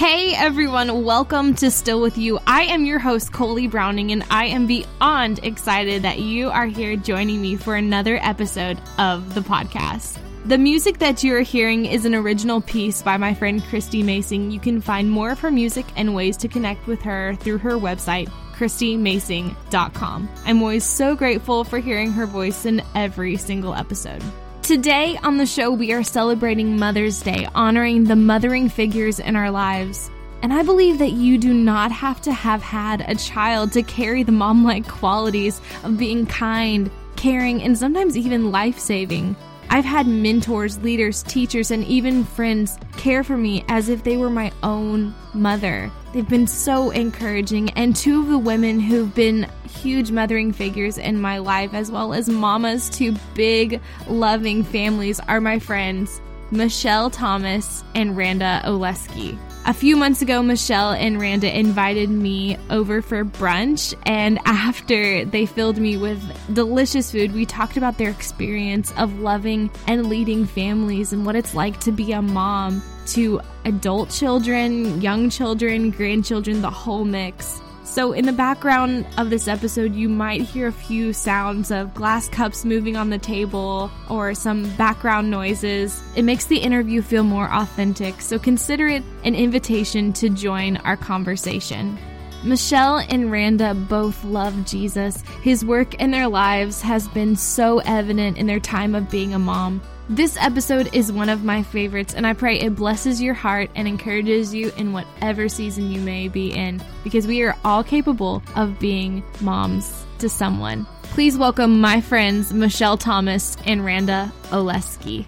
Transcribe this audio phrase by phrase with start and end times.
[0.00, 2.38] Hey everyone, welcome to Still With You.
[2.46, 6.96] I am your host, Coley Browning, and I am beyond excited that you are here
[6.96, 10.16] joining me for another episode of the podcast.
[10.46, 14.50] The music that you are hearing is an original piece by my friend Christy Macing.
[14.50, 17.72] You can find more of her music and ways to connect with her through her
[17.72, 20.30] website, christymacing.com.
[20.46, 24.22] I'm always so grateful for hearing her voice in every single episode.
[24.70, 29.50] Today on the show, we are celebrating Mother's Day, honoring the mothering figures in our
[29.50, 30.12] lives.
[30.42, 34.22] And I believe that you do not have to have had a child to carry
[34.22, 39.34] the mom like qualities of being kind, caring, and sometimes even life saving.
[39.72, 44.28] I've had mentors, leaders, teachers, and even friends care for me as if they were
[44.28, 45.92] my own mother.
[46.12, 51.20] They've been so encouraging, and two of the women who've been huge mothering figures in
[51.20, 57.84] my life, as well as mamas to big, loving families, are my friends Michelle Thomas
[57.94, 59.38] and Randa Oleski.
[59.66, 65.44] A few months ago, Michelle and Randa invited me over for brunch, and after they
[65.44, 66.18] filled me with
[66.54, 71.54] delicious food, we talked about their experience of loving and leading families and what it's
[71.54, 77.60] like to be a mom to adult children, young children, grandchildren, the whole mix.
[77.90, 82.28] So, in the background of this episode, you might hear a few sounds of glass
[82.28, 86.00] cups moving on the table or some background noises.
[86.14, 90.96] It makes the interview feel more authentic, so consider it an invitation to join our
[90.96, 91.98] conversation.
[92.44, 95.22] Michelle and Randa both love Jesus.
[95.42, 99.38] His work in their lives has been so evident in their time of being a
[99.40, 99.82] mom.
[100.10, 103.86] This episode is one of my favorites, and I pray it blesses your heart and
[103.86, 108.80] encourages you in whatever season you may be in, because we are all capable of
[108.80, 110.84] being moms to someone.
[111.04, 115.26] Please welcome my friends Michelle Thomas and Randa Oleski.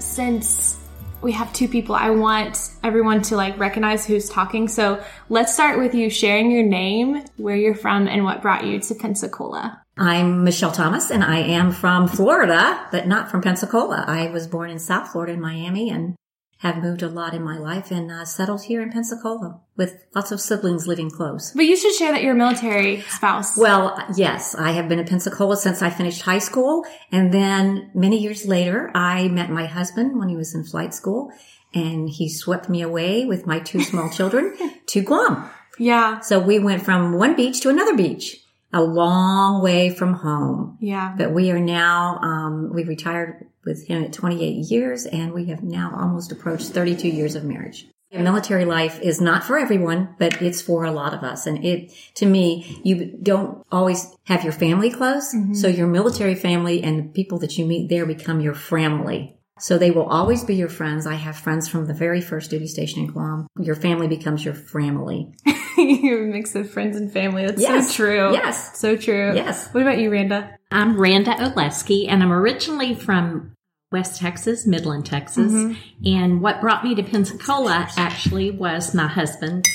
[0.00, 0.84] Since
[1.22, 4.66] we have two people, I want everyone to like recognize who's talking.
[4.66, 8.80] So let's start with you sharing your name, where you're from, and what brought you
[8.80, 9.83] to Pensacola.
[9.96, 14.04] I'm Michelle Thomas and I am from Florida, but not from Pensacola.
[14.08, 16.16] I was born in South Florida in Miami and
[16.58, 20.32] have moved a lot in my life and uh, settled here in Pensacola with lots
[20.32, 21.52] of siblings living close.
[21.52, 23.56] But you should share that you're a military spouse.
[23.56, 26.84] Well, yes, I have been in Pensacola since I finished high school.
[27.12, 31.30] And then many years later, I met my husband when he was in flight school
[31.72, 34.56] and he swept me away with my two small children
[34.86, 35.48] to Guam.
[35.78, 36.18] Yeah.
[36.18, 38.43] So we went from one beach to another beach
[38.74, 40.76] a long way from home.
[40.80, 41.14] Yeah.
[41.16, 45.62] But we are now, um, we retired with him at 28 years and we have
[45.62, 47.86] now almost approached 32 years of marriage.
[48.12, 51.48] Military life is not for everyone, but it's for a lot of us.
[51.48, 55.34] And it, to me, you don't always have your family close.
[55.34, 55.54] Mm-hmm.
[55.54, 59.36] So your military family and the people that you meet there become your family.
[59.58, 61.06] So they will always be your friends.
[61.06, 63.48] I have friends from the very first duty station in Guam.
[63.58, 65.32] Your family becomes your family.
[66.02, 67.46] You're a mix of friends and family.
[67.46, 67.88] That's yes.
[67.88, 68.32] so true.
[68.32, 68.78] Yes.
[68.78, 69.34] So true.
[69.34, 69.68] Yes.
[69.72, 70.58] What about you, Randa?
[70.70, 73.54] I'm Randa Oleski, and I'm originally from
[73.92, 75.52] West Texas, Midland, Texas.
[75.52, 76.06] Mm-hmm.
[76.06, 79.68] And what brought me to Pensacola actually was my husband's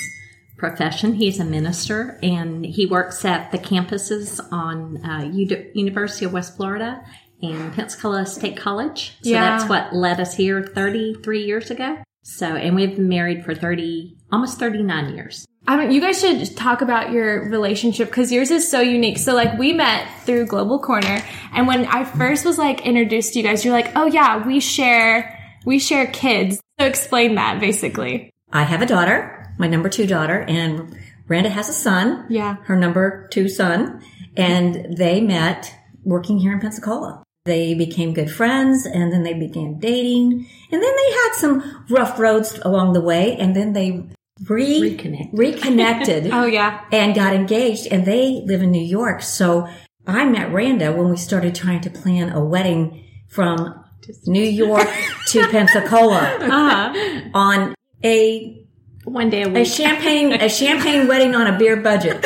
[0.58, 1.14] profession.
[1.14, 6.58] He's a minister and he works at the campuses on uh, U- University of West
[6.58, 7.02] Florida
[7.41, 9.18] and Pensacola State College.
[9.22, 9.58] So yeah.
[9.58, 11.97] that's what led us here 33 years ago.
[12.29, 15.45] So, and we've been married for 30, almost 39 years.
[15.67, 19.17] I mean, you guys should talk about your relationship because yours is so unique.
[19.17, 21.22] So, like, we met through Global Corner,
[21.53, 24.59] and when I first was like introduced to you guys, you're like, "Oh yeah, we
[24.59, 28.31] share, we share kids." So, explain that basically.
[28.53, 30.97] I have a daughter, my number two daughter, and
[31.28, 32.25] Randa has a son.
[32.29, 34.01] Yeah, her number two son,
[34.38, 37.23] and they met working here in Pensacola.
[37.50, 42.20] They became good friends and then they began dating and then they had some rough
[42.20, 44.08] roads along the way and then they
[44.48, 45.29] re- Reconnect.
[45.34, 46.28] reconnected.
[46.32, 46.85] oh yeah.
[46.91, 49.23] And got engaged and they live in New York.
[49.23, 49.68] So
[50.06, 53.84] I met Randa when we started trying to plan a wedding from
[54.28, 54.88] New York
[55.29, 57.29] to Pensacola uh-huh.
[57.34, 57.73] on
[58.03, 58.64] a
[59.06, 59.58] one day a week.
[59.58, 62.23] A champagne a champagne wedding on a beer budget.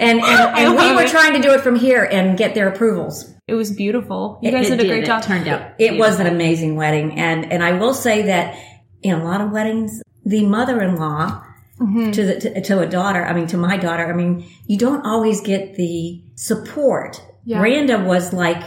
[0.00, 3.32] and and, and we were trying to do it from here and get their approvals.
[3.50, 4.38] It was beautiful.
[4.42, 5.22] You guys it, did a great job.
[5.22, 5.72] It turned out.
[5.78, 8.56] It, it was an amazing wedding, and and I will say that
[9.02, 11.44] in a lot of weddings, the mother-in-law
[11.80, 12.10] mm-hmm.
[12.12, 15.04] to the to, to, a daughter, I mean to my daughter, I mean you don't
[15.04, 17.22] always get the support.
[17.44, 17.60] Yeah.
[17.60, 18.62] Randa was like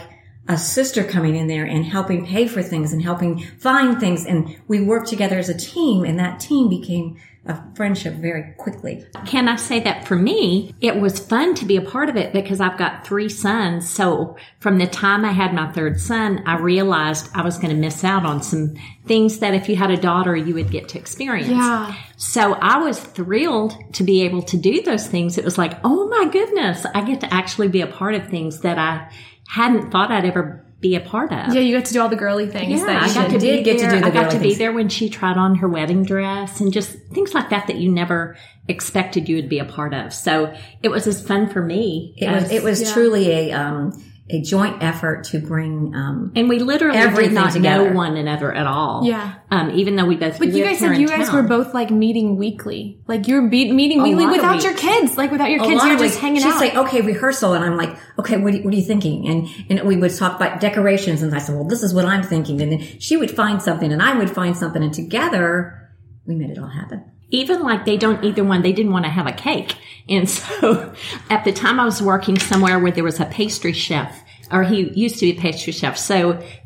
[0.48, 4.26] a sister coming in there and helping pay for things and helping find things.
[4.26, 7.16] And we worked together as a team and that team became
[7.46, 9.04] a friendship very quickly.
[9.26, 12.32] Can I say that for me, it was fun to be a part of it
[12.32, 13.88] because I've got three sons.
[13.88, 17.80] So from the time I had my third son, I realized I was going to
[17.80, 18.76] miss out on some
[19.06, 21.48] things that if you had a daughter, you would get to experience.
[21.48, 21.94] Yeah.
[22.16, 25.36] So I was thrilled to be able to do those things.
[25.36, 28.60] It was like, oh my goodness, I get to actually be a part of things
[28.60, 29.10] that I
[29.48, 31.54] hadn't thought I'd ever be a part of.
[31.54, 32.80] Yeah, you got to do all the girly things.
[32.80, 33.90] Yeah, that I got to did be get to there.
[33.92, 34.58] do the I got to be things.
[34.58, 37.90] there when she tried on her wedding dress and just things like that that you
[37.90, 38.36] never
[38.68, 40.12] expected you would be a part of.
[40.12, 42.14] So it was as fun for me.
[42.18, 42.92] It was, it was yeah.
[42.92, 47.52] truly a, um, a joint effort to bring, um, and we literally everything did not
[47.52, 47.90] together.
[47.90, 49.04] know one another at all.
[49.04, 49.34] Yeah.
[49.50, 50.38] Um, even though we both.
[50.38, 51.36] But you guys said you guys town.
[51.42, 53.00] were both like meeting weekly.
[53.06, 55.18] Like you were be- meeting weekly lot without week- your kids.
[55.18, 56.58] Like without your a kids, you're just hanging She'd out.
[56.58, 57.52] say, okay, rehearsal.
[57.52, 59.28] And I'm like, okay, what, what are you thinking?
[59.28, 61.22] And, and we would talk about decorations.
[61.22, 62.62] And I said, well, this is what I'm thinking.
[62.62, 64.82] And then she would find something and I would find something.
[64.82, 65.90] And together
[66.24, 67.04] we made it all happen.
[67.40, 69.76] Even like they don't either one they didn't want to have a cake
[70.08, 70.94] and so
[71.30, 74.22] at the time i was working somewhere where there was a pastry chef
[74.52, 76.18] or he used to be a pastry chef so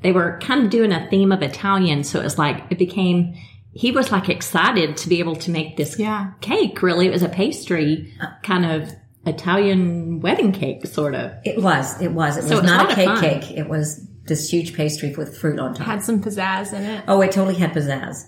[0.03, 3.35] they were kind of doing a theme of italian so it was like it became
[3.73, 6.33] he was like excited to be able to make this Yeah.
[6.41, 8.13] cake really it was a pastry
[8.43, 8.91] kind of
[9.27, 12.89] italian wedding cake sort of It was, it was, it was So it was not
[12.89, 13.59] lot a cake cake.
[13.59, 15.87] It was this huge pastry with fruit on top.
[15.87, 17.05] had some pizzazz in it.
[17.09, 18.25] Oh, it totally had pizzazz.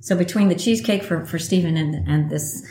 [0.00, 2.66] So between the cheesecake for, for Stephen and, and this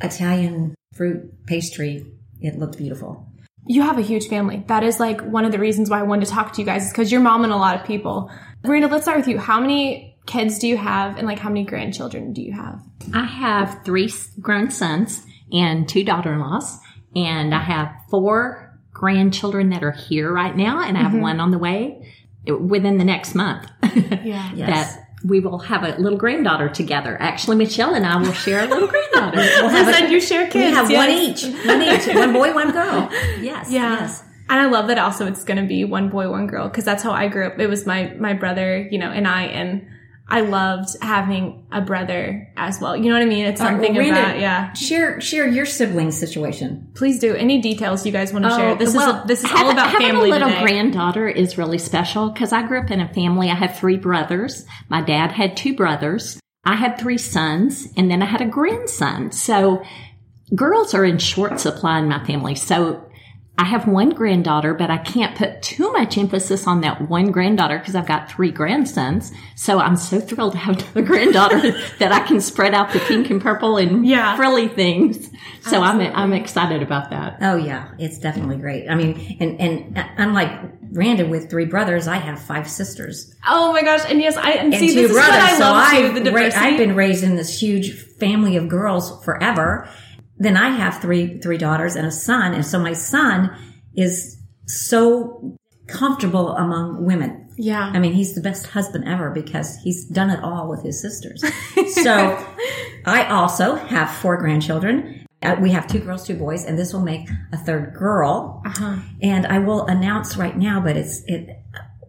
[0.00, 2.06] Italian fruit pastry,
[2.40, 3.26] it looked beautiful.
[3.66, 4.64] You have a huge family.
[4.66, 6.86] That is like one of the reasons why I wanted to talk to you guys
[6.86, 8.30] is because you're mom and a lot of people.
[8.64, 9.38] Marina, let's start with you.
[9.38, 12.80] How many kids do you have and like how many grandchildren do you have?
[13.12, 16.78] I have three grown sons and two daughter-in-laws,
[17.14, 21.20] and I have four grandchildren that are here right now, and I have mm-hmm.
[21.20, 22.12] one on the way
[22.48, 23.68] uh, within the next month.
[24.22, 24.52] Yeah.
[24.54, 24.94] Yes.
[24.94, 27.16] that we will have a little granddaughter together.
[27.20, 29.38] Actually, Michelle and I will share a little granddaughter.
[29.62, 30.54] We'll have a- you share kids.
[30.54, 30.98] we have yes.
[30.98, 33.08] one each, one each, one boy, one girl.
[33.40, 34.00] Yes, Yeah.
[34.00, 34.24] yes.
[34.48, 37.02] And I love that also it's going to be one boy, one girl because that's
[37.02, 37.58] how I grew up.
[37.58, 39.86] It was my, my brother, you know, and I, and
[40.32, 42.96] I loved having a brother as well.
[42.96, 43.44] You know what I mean?
[43.44, 44.72] It's right, something well, Randa, about, yeah.
[44.72, 46.90] Share share your sibling situation.
[46.94, 47.34] Please do.
[47.34, 48.74] Any details you guys want to share?
[48.74, 50.62] This well, is, this is having- all about having family a little today.
[50.62, 53.50] granddaughter is really special because I grew up in a family.
[53.50, 54.64] I have three brothers.
[54.88, 56.40] My dad had two brothers.
[56.64, 59.32] I had three sons, and then I had a grandson.
[59.32, 59.82] So
[60.54, 62.54] girls are in short supply in my family.
[62.54, 63.04] So
[63.62, 67.78] I have one granddaughter, but I can't put too much emphasis on that one granddaughter
[67.78, 69.30] because I've got three grandsons.
[69.54, 71.60] So I'm so thrilled to have another granddaughter
[72.00, 74.34] that I can spread out the pink and purple and Yeah.
[74.34, 75.30] frilly things.
[75.60, 77.38] So I'm I'm excited about that.
[77.40, 78.88] Oh yeah, it's definitely great.
[78.90, 80.50] I mean, and and uh, unlike
[80.90, 84.00] Randa with three brothers, I have five sisters Oh my gosh.
[84.10, 85.34] And yes, I, and, and see, two this brothers.
[85.34, 86.64] is what I so love I've, the ra- diversity.
[86.66, 89.88] I've been raised in this huge family of girls forever.
[90.42, 93.56] Then I have three three daughters and a son, and so my son
[93.94, 94.36] is
[94.66, 95.56] so
[95.86, 97.48] comfortable among women.
[97.56, 97.92] yeah.
[97.94, 101.44] I mean, he's the best husband ever because he's done it all with his sisters.
[101.94, 102.12] so
[103.04, 105.26] I also have four grandchildren.
[105.42, 108.62] Uh, we have two girls, two boys, and this will make a third girl.
[108.64, 108.96] Uh-huh.
[109.20, 111.50] And I will announce right now, but it's, it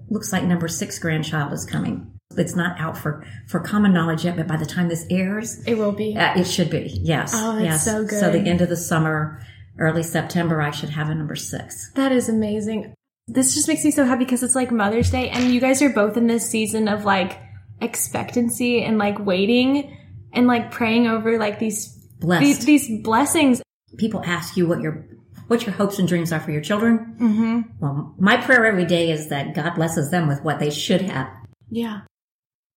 [0.10, 2.13] looks like number six grandchild is coming.
[2.38, 5.78] It's not out for, for common knowledge yet, but by the time this airs, It
[5.78, 6.16] will be.
[6.18, 7.00] uh, it should be.
[7.02, 7.34] Yes.
[7.36, 7.86] Oh, that's yes.
[7.86, 8.20] so good.
[8.20, 9.42] So the end of the summer,
[9.80, 11.92] early September, I should have a number six.
[11.94, 12.94] That is amazing.
[13.28, 15.90] This just makes me so happy because it's like Mother's Day and you guys are
[15.90, 17.40] both in this season of like
[17.82, 19.98] expectancy and like waiting
[20.34, 23.62] and like praying over like these these, these blessings.
[23.98, 25.06] people ask you what your
[25.48, 27.16] what your hopes and dreams are for your children.
[27.20, 27.62] Mm-hmm.
[27.80, 31.28] Well, my prayer every day is that God blesses them with what they should have.
[31.70, 32.02] Yeah.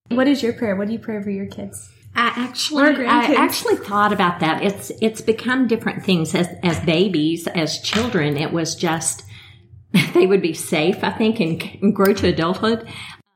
[0.08, 0.76] What is your prayer?
[0.76, 1.90] What do you pray for your kids?
[2.14, 4.62] I actually, I actually thought about that.
[4.62, 8.38] It's it's become different things as as babies, as children.
[8.38, 9.24] It was just
[10.14, 12.88] they would be safe, I think, and, and grow to adulthood.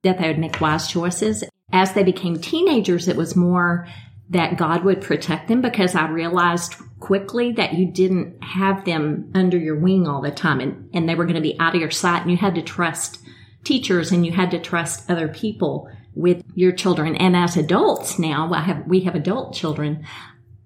[0.03, 1.45] That they would make wise choices.
[1.73, 3.87] As they became teenagers, it was more
[4.31, 9.59] that God would protect them because I realized quickly that you didn't have them under
[9.59, 11.91] your wing all the time, and and they were going to be out of your
[11.91, 13.19] sight, and you had to trust
[13.65, 17.17] teachers and you had to trust other people with your children.
[17.17, 20.05] And as adults now, I have, we have adult children.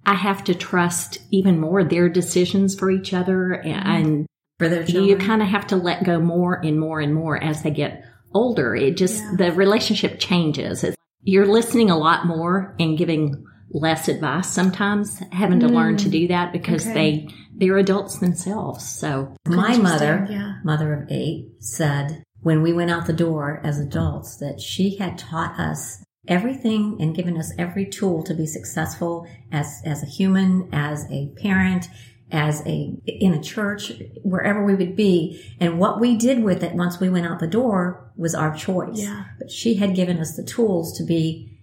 [0.07, 3.89] I have to trust even more their decisions for each other mm-hmm.
[3.89, 4.27] and
[4.59, 5.05] For their children.
[5.05, 8.05] you kind of have to let go more and more and more as they get
[8.33, 8.75] older.
[8.75, 10.85] It just, the relationship changes.
[10.85, 16.09] It's, you're listening a lot more and giving less advice sometimes, having to learn to
[16.09, 16.13] mm.
[16.13, 16.95] do that because Okay.
[16.95, 18.87] they, they're adults themselves.
[18.87, 20.57] So my mother, yeah.
[20.65, 25.17] mother of eight, said, when we went out the door as adults that she had
[25.19, 30.69] taught us everything and given us every tool to be successful as, as a human,
[30.71, 31.89] as a parent,
[32.31, 35.43] as a, in a church, wherever we would be.
[35.59, 39.01] And what we did with it once we went out the door was our choice.
[39.01, 39.25] Yeah.
[39.39, 41.59] But she had given us the tools to be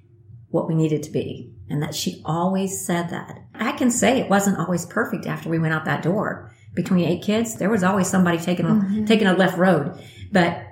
[0.50, 1.54] what we needed to be.
[1.70, 3.38] And that she always said that.
[3.54, 6.52] I can say it wasn't always perfect after we went out that door.
[6.74, 9.06] Between eight kids, there was always somebody taking a, mm-hmm.
[9.06, 10.02] taking a left road.
[10.32, 10.66] But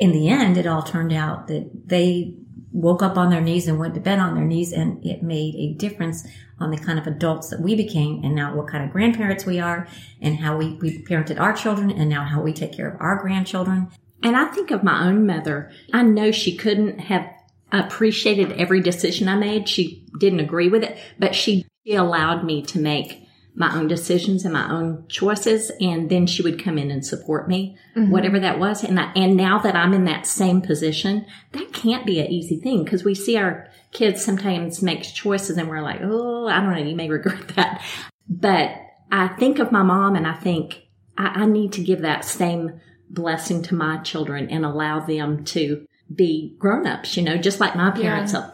[0.00, 2.34] in the end, it all turned out that they
[2.72, 5.54] woke up on their knees and went to bed on their knees and it made
[5.56, 6.26] a difference
[6.58, 9.58] on the kind of adults that we became and now what kind of grandparents we
[9.58, 9.86] are
[10.22, 13.16] and how we, we parented our children and now how we take care of our
[13.20, 13.88] grandchildren.
[14.22, 15.70] And I think of my own mother.
[15.92, 17.26] I know she couldn't have
[17.72, 19.68] appreciated every decision I made.
[19.68, 23.19] She didn't agree with it, but she, she allowed me to make
[23.54, 25.70] my own decisions and my own choices.
[25.80, 28.10] And then she would come in and support me, mm-hmm.
[28.10, 28.84] whatever that was.
[28.84, 32.60] And I, and now that I'm in that same position, that can't be an easy
[32.60, 36.72] thing because we see our kids sometimes make choices and we're like, oh, I don't
[36.72, 37.84] know, you may regret that.
[38.28, 38.70] But
[39.10, 40.86] I think of my mom and I think
[41.18, 45.86] I, I need to give that same blessing to my children and allow them to
[46.14, 48.50] be grown-ups, you know, just like my parents Yeah.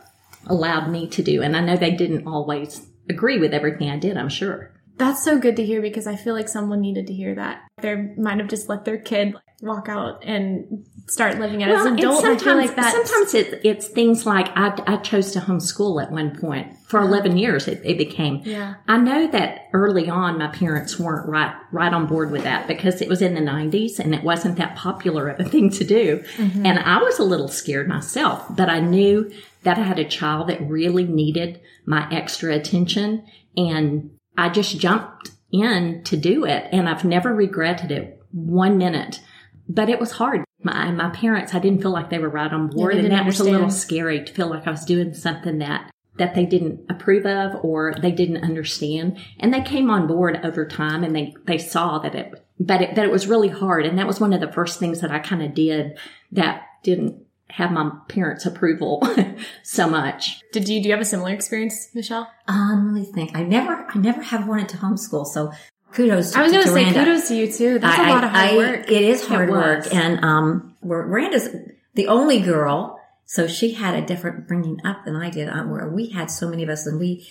[0.47, 1.43] allowed me to do.
[1.43, 4.73] And I know they didn't always agree with everything I did, I'm sure.
[4.97, 7.63] That's so good to hear because I feel like someone needed to hear that.
[7.81, 11.99] They might have just let their kid walk out and start living it as an
[11.99, 12.25] adult.
[12.25, 12.93] I feel sometimes, like that.
[12.93, 17.39] sometimes it, it's things like I, I chose to homeschool at one point for 11
[17.39, 17.69] years.
[17.69, 18.43] It, it became.
[18.45, 18.75] Yeah.
[18.89, 23.01] I know that early on my parents weren't right right on board with that because
[23.01, 26.25] it was in the 90s and it wasn't that popular of a thing to do.
[26.37, 26.67] Mm-hmm.
[26.67, 29.31] And I was a little scared myself, but I knew
[29.63, 33.25] that I had a child that really needed my extra attention
[33.57, 39.21] and I just jumped in to do it and I've never regretted it one minute.
[39.69, 40.45] But it was hard.
[40.63, 43.27] My my parents, I didn't feel like they were right on board, they and that
[43.27, 46.81] was a little scary to feel like I was doing something that that they didn't
[46.89, 49.19] approve of or they didn't understand.
[49.39, 52.95] And they came on board over time, and they they saw that it, but it,
[52.95, 53.87] that it was really hard.
[53.87, 55.99] And that was one of the first things that I kind of did
[56.33, 59.03] that didn't have my parents' approval
[59.63, 60.41] so much.
[60.53, 62.31] Did you do you have a similar experience, Michelle?
[62.49, 63.37] Um, let me think.
[63.37, 65.27] I never, I never have wanted to homeschool.
[65.27, 65.53] So
[65.93, 67.05] kudos to, I was to going to say Randa.
[67.05, 67.79] kudos to you too.
[67.79, 68.91] That's a I- lot of hard I- work.
[68.91, 69.95] It is hard It work.
[69.95, 71.49] And, um, we're- Miranda's
[71.95, 73.01] the only girl.
[73.29, 76.49] So she had a different bringing up than I did, um, where we had so
[76.49, 77.27] many of us and we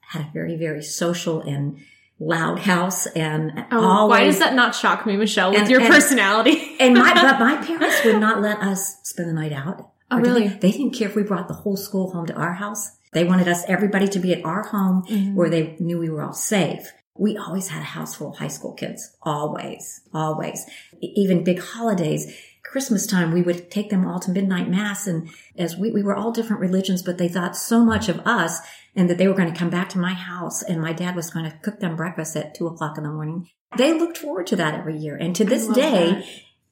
[0.00, 1.78] had a very, very social and
[2.24, 4.10] loud house and Oh, always.
[4.20, 6.76] why does that not shock me, Michelle, with And- your and- personality?
[6.78, 9.90] and my, but my parents would not let us spend the night out.
[10.10, 10.48] Oh, really?
[10.48, 12.90] They, they didn't care if we brought the whole school home to our house.
[13.12, 15.34] They wanted us, everybody to be at our home Mm-hmm.
[15.34, 16.90] where they knew we were all safe.
[17.18, 19.16] We always had a house full of high school kids.
[19.22, 20.00] Always.
[20.14, 20.64] Always.
[21.00, 22.34] Even big holidays.
[22.64, 25.28] Christmas time, we would take them all to midnight mass and
[25.58, 28.58] as we, we were all different religions, but they thought so much of us
[28.94, 31.30] and that they were going to come back to my house and my dad was
[31.30, 33.48] going to cook them breakfast at two o'clock in the morning.
[33.76, 35.16] They looked forward to that every year.
[35.16, 36.26] And to this day,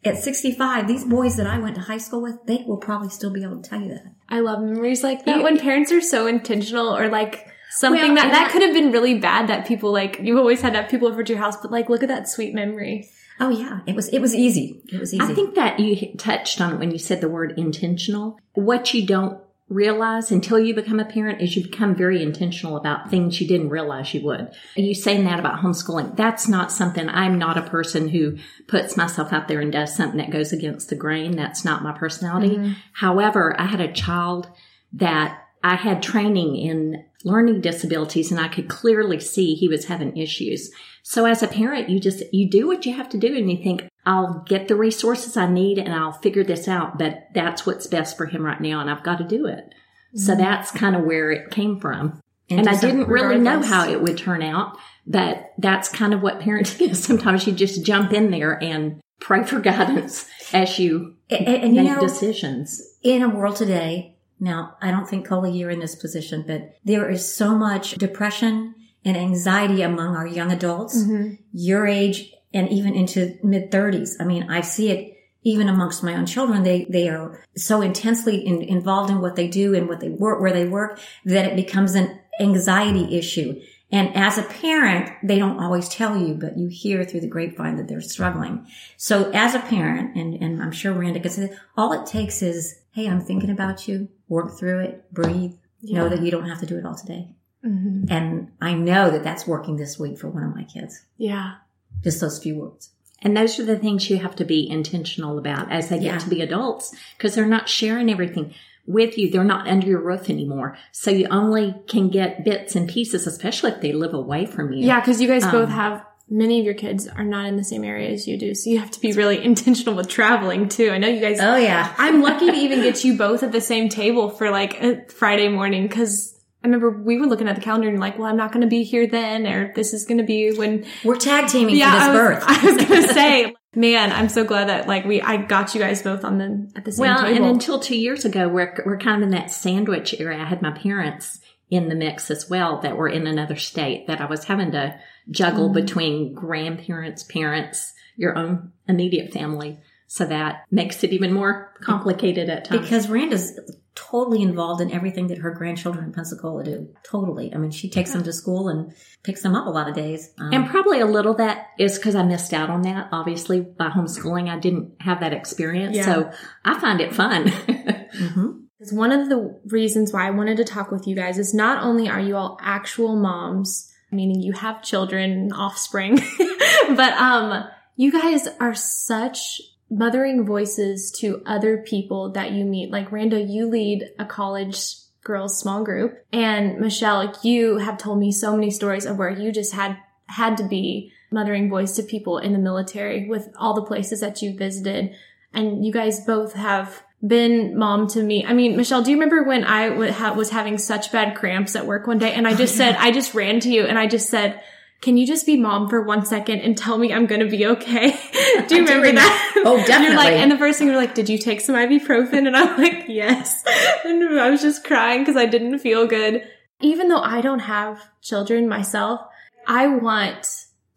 [0.04, 3.30] at 65, these boys that I went to high school with, they will probably still
[3.32, 4.04] be able to tell you that.
[4.28, 8.14] I love memories like that You- when parents are so intentional or like something Well,
[8.16, 10.82] that that that- could have been really bad that people like you always had to
[10.82, 13.08] have people over to your house, but like look at that sweet memory.
[13.40, 14.82] Oh yeah, it was, it was easy.
[14.92, 15.24] It was easy.
[15.24, 18.38] I think that you touched on it when you said the word intentional.
[18.54, 23.08] What you don't realize until you become a parent is you become very intentional about
[23.08, 24.40] things you didn't realize you would.
[24.40, 28.96] Are You saying that about homeschooling, that's not something, I'm not a person who puts
[28.96, 31.36] myself out there and does something that goes against the grain.
[31.36, 32.56] That's not my personality.
[32.56, 32.72] Mm-hmm.
[32.94, 34.48] However, I had a child
[34.94, 40.16] that I had training in learning disabilities and I could clearly see he was having
[40.16, 40.72] issues.
[41.02, 43.62] So as a parent, you just, you do what you have to do and you
[43.62, 47.86] think, I'll get the resources I need and I'll figure this out, but that's what's
[47.86, 49.74] best for him right now and I've got to do it.
[50.14, 50.40] So mm-hmm.
[50.40, 52.20] that's kind of where it came from.
[52.48, 54.76] And, I didn't really know how it would turn out,
[55.06, 57.02] but that's kind of what parenting is.
[57.02, 61.76] Sometimes you just jump in there and pray for guidance as you and, and, and
[61.76, 62.82] you make know, decisions.
[63.02, 67.08] in a world today, now I don't think Coley you're in this position, but there
[67.08, 71.34] is so much depression and anxiety among our young adults, mm-hmm.
[71.52, 74.16] your age and even into mid thirties.
[74.20, 76.62] I mean, I see it even amongst my own children.
[76.62, 80.40] They, they are so intensely in, involved in what they do and what they work,
[80.40, 83.60] where they work that it becomes an anxiety issue.
[83.92, 87.76] And as a parent, they don't always tell you, but you hear through the grapevine
[87.76, 88.66] that they're struggling.
[88.96, 92.78] So as a parent, and, and I'm sure Randa could say, all it takes is,
[92.92, 96.66] hey, I'm thinking about you, work through it, breathe, know that you don't have to
[96.66, 97.34] do it all today.
[97.62, 101.02] And I know that that's working this week for one of my kids.
[101.18, 101.56] Yeah.
[102.02, 102.90] Just those few words.
[103.22, 106.18] And those are the things you have to be intentional about as they get Yeah.
[106.18, 108.54] to be adults because they're not sharing everything
[108.86, 109.30] with you.
[109.30, 110.78] They're not under your roof anymore.
[110.90, 114.86] So you only can get bits and pieces, especially if they live away from you.
[114.86, 117.64] Yeah, because you guys both Um, have many of your kids are not in the
[117.64, 120.90] same area as you do, so you have to be really intentional with traveling too.
[120.90, 121.38] I know you guys.
[121.42, 121.92] Oh yeah.
[121.98, 125.48] I'm lucky to even get you both at the same table for like a Friday
[125.48, 126.39] morning because.
[126.62, 128.66] I remember we were looking at the calendar and like, well, I'm not going to
[128.68, 131.98] be here then, or this is going to be when We're tag teaming yeah, for
[131.98, 132.44] this I was, birth.
[132.46, 136.02] I was gonna say, man, I'm so glad that like we, I got you guys
[136.02, 137.14] both on the at the same time.
[137.14, 137.44] Well, table.
[137.46, 140.40] and until two years ago, we're, we're kind of in that sandwich area.
[140.40, 141.40] I had my parents
[141.70, 144.98] in the mix as well that were in another state that I was having to
[145.30, 145.74] juggle Mm.
[145.74, 149.78] between grandparents, parents, your own immediate family.
[150.08, 152.82] So that makes it even more complicated at times.
[152.82, 153.58] Because Randa's
[153.94, 156.88] totally involved in everything that her grandchildren in Pensacola do.
[157.02, 157.52] Totally.
[157.52, 158.92] I mean, she takes them to school and
[159.22, 160.30] picks them up a lot of days.
[160.38, 163.08] Um, and probably a little that is because I missed out on that.
[163.12, 165.96] Obviously, by homeschooling, I didn't have that experience.
[165.96, 166.04] Yeah.
[166.04, 166.30] So
[166.64, 167.44] I find it fun.
[167.46, 168.60] mhm.
[168.78, 171.82] Because one of the reasons why I wanted to talk with you guys is not
[171.82, 176.16] only are you all actual moms, meaning you have children, offspring,
[176.88, 177.64] but um,
[177.96, 182.90] you guys are such mothering voices to other people that you meet.
[182.90, 188.18] Like Randa, you lead a college girls small group, and Michelle, like you have told
[188.18, 192.02] me so many stories of where you just had had to be mothering voice to
[192.02, 195.14] people in the military with all the places that you visited
[195.52, 198.44] and you guys both have been mom to me.
[198.44, 201.76] I mean, Michelle, do you remember when I w- ha- was having such bad cramps
[201.76, 203.98] at work one day and I just oh, said, I just ran to you and
[203.98, 204.62] I just said,
[205.00, 207.64] can you just be mom for one second and tell me I'm going to be
[207.66, 208.10] okay?
[208.32, 209.62] do you I do remember that?
[209.64, 210.34] Oh, And You're like, definitely.
[210.42, 212.46] and the first thing you're like, did you take some ibuprofen?
[212.46, 213.64] And I'm like, yes.
[214.04, 216.42] And I was just crying because I didn't feel good.
[216.80, 219.20] Even though I don't have children myself,
[219.66, 220.48] I want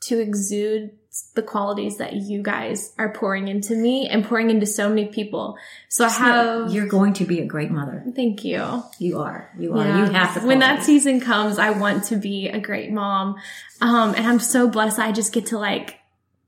[0.02, 0.92] to exude
[1.36, 5.58] the qualities that you guys are pouring into me and pouring into so many people.
[5.90, 8.04] So I have, You're going to be a great mother.
[8.16, 8.84] thank you.
[9.00, 9.52] You are.
[9.58, 9.86] You are.
[9.86, 10.06] Yeah.
[10.06, 10.48] You have to.
[10.48, 13.36] when that season comes, I want to be a great mom.
[13.80, 14.98] Um, and I'm so blessed.
[15.00, 16.00] I just get to like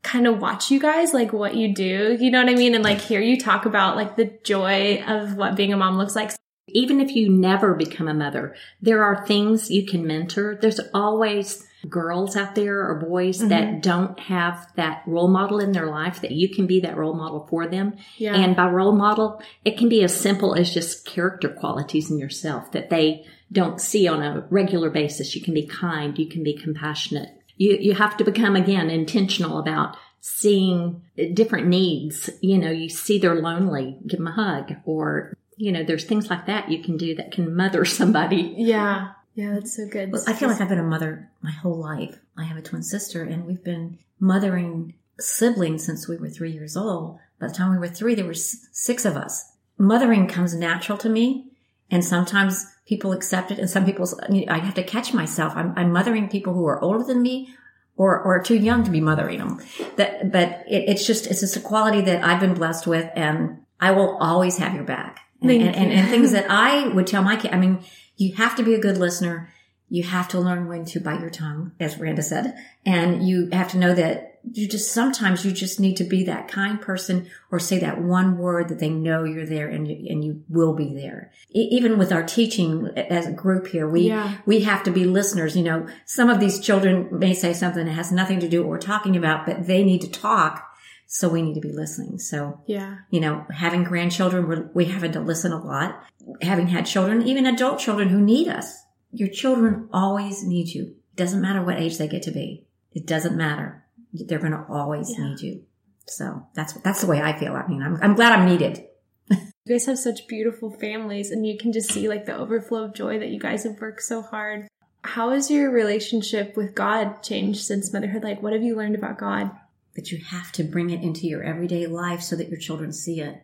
[0.01, 2.17] kind of watch you guys, like what you do.
[2.19, 2.75] You know what I mean?
[2.75, 6.15] And like hear you talk about like the joy of what being a mom looks
[6.15, 6.31] like.
[6.67, 10.57] even if you never become a mother, there are things you can mentor.
[10.61, 13.47] There's always girls out there or boys Mm-hmm.
[13.49, 17.13] that don't have that role model in their life that you can be that role
[17.13, 17.95] model for them.
[18.17, 18.35] Yeah.
[18.35, 22.71] And by role model, it can be as simple as just character qualities in yourself
[22.71, 25.35] that they don't see on a regular basis.
[25.35, 26.17] You can be kind.
[26.17, 27.29] You can be compassionate.
[27.57, 31.01] You, you have to become again intentional about seeing
[31.33, 32.29] different needs.
[32.41, 36.29] You know, you see they're lonely, give them a hug or, you know, there's things
[36.29, 38.53] like that you can do that can mother somebody.
[38.57, 39.11] yeah.
[39.35, 39.53] Yeah.
[39.53, 40.11] That's so good.
[40.11, 42.17] Well, I feel like I've been a mother my whole life.
[42.37, 46.75] I have a twin sister, and we've been mothering siblings since we were three years
[46.75, 47.19] old.
[47.39, 49.51] By the time we were three, there were six of us.
[49.77, 51.51] Mothering comes natural to me,
[51.91, 54.07] and sometimes people accept it, and some people
[54.49, 55.53] I have to catch myself.
[55.55, 57.53] I'm, I'm mothering people who are older than me.
[57.97, 59.61] Or, or too young to be mothering them.
[59.95, 63.59] That, but it, it's just, it's just a quality that I've been blessed with and
[63.79, 65.21] I will always have your back.
[65.41, 67.85] And, and, and, and things that I would tell my kid, I mean,
[68.17, 69.51] you have to be a good listener.
[69.89, 72.55] You have to learn when to bite your tongue, as Randa said.
[72.85, 76.47] And you have to know that you just, sometimes you just need to be that
[76.47, 80.23] kind person or say that one word that they know you're there and you, and
[80.23, 81.31] you will be there.
[81.55, 84.37] E- even with our teaching as a group here, we, Yeah.
[84.45, 85.55] we have to be listeners.
[85.55, 88.65] You know, some of these children may say something that has nothing to do with
[88.67, 90.64] what we're talking about, but they need to talk.
[91.07, 92.19] So we need to be listening.
[92.19, 92.97] So yeah.
[93.09, 96.03] you know, having grandchildren, we're, we having to listen a lot.
[96.41, 98.75] Having had children, even adult children who need us.
[99.11, 100.83] Your children always need you.
[101.13, 102.65] It doesn't matter what age they get to be.
[102.91, 103.85] It doesn't matter.
[104.13, 105.25] They're going to always Yeah.
[105.25, 105.63] need you.
[106.07, 107.53] So that's, that's the way I feel.
[107.53, 108.85] I mean, I'm, I'm glad I'm needed.
[109.29, 112.93] You guys have such beautiful families and you can just see like the overflow of
[112.93, 114.67] joy that you guys have worked so hard.
[115.03, 118.23] How has your relationship with God changed since motherhood?
[118.23, 119.49] Like, what have you learned about God?
[119.95, 123.21] But you have to bring it into your everyday life so that your children see
[123.21, 123.41] it.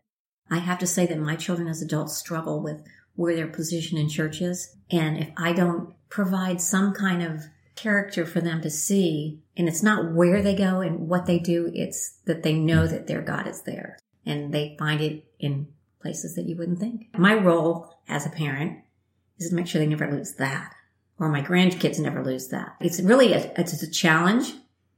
[0.50, 2.84] I have to say that my children as adults struggle with
[3.16, 4.76] where their position in church is.
[4.90, 9.84] And if I don't provide some kind of character for them to see, and it's
[9.84, 13.48] not where they go and what they do, it's that they know that their God
[13.48, 15.68] is there and they find it in
[16.02, 17.08] places that you wouldn't think.
[17.18, 18.80] My role as a parent
[19.38, 20.74] is to make sure they never lose that
[21.22, 22.76] or my grandkids never lose that.
[22.82, 24.54] It's really a, it's a challenge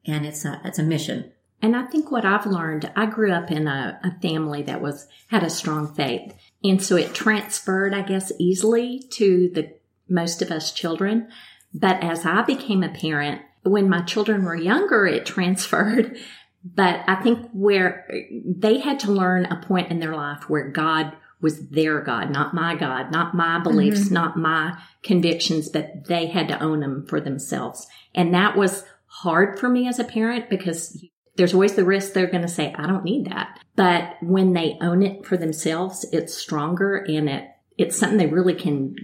[0.06, 1.33] and it's a, it's a mission.
[1.64, 5.08] And I think what I've learned, I grew up in a, a family that was,
[5.28, 6.36] had a strong faith.
[6.62, 9.74] And so it transferred, I guess, easily to the
[10.10, 11.30] most of us children.
[11.74, 16.18] But as I became a parent, when my children were younger, it transferred.
[16.66, 18.10] But I think where
[18.46, 22.54] they had to learn a point in their life where God was their God, not
[22.54, 24.14] my God, not my beliefs, mm-hmm.
[24.14, 27.88] not my convictions, but they had to own them for themselves.
[28.14, 32.28] And that was hard for me as a parent because there's always the risk they're
[32.28, 33.60] going to say, I don't need that.
[33.76, 38.54] But when they own it for themselves, it's stronger and it, it's something they really
[38.54, 38.96] can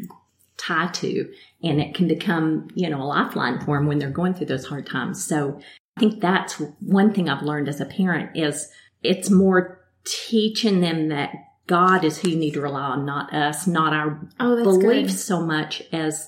[0.57, 1.31] tie to
[1.63, 4.65] and it can become, you know, a lifeline for them when they're going through those
[4.65, 5.25] hard times.
[5.25, 5.59] So
[5.97, 8.69] I think that's one thing I've learned as a parent is
[9.01, 11.31] it's more teaching them that
[11.65, 15.19] God is who you need to rely on, not us, not our oh, beliefs good.
[15.19, 16.27] so much as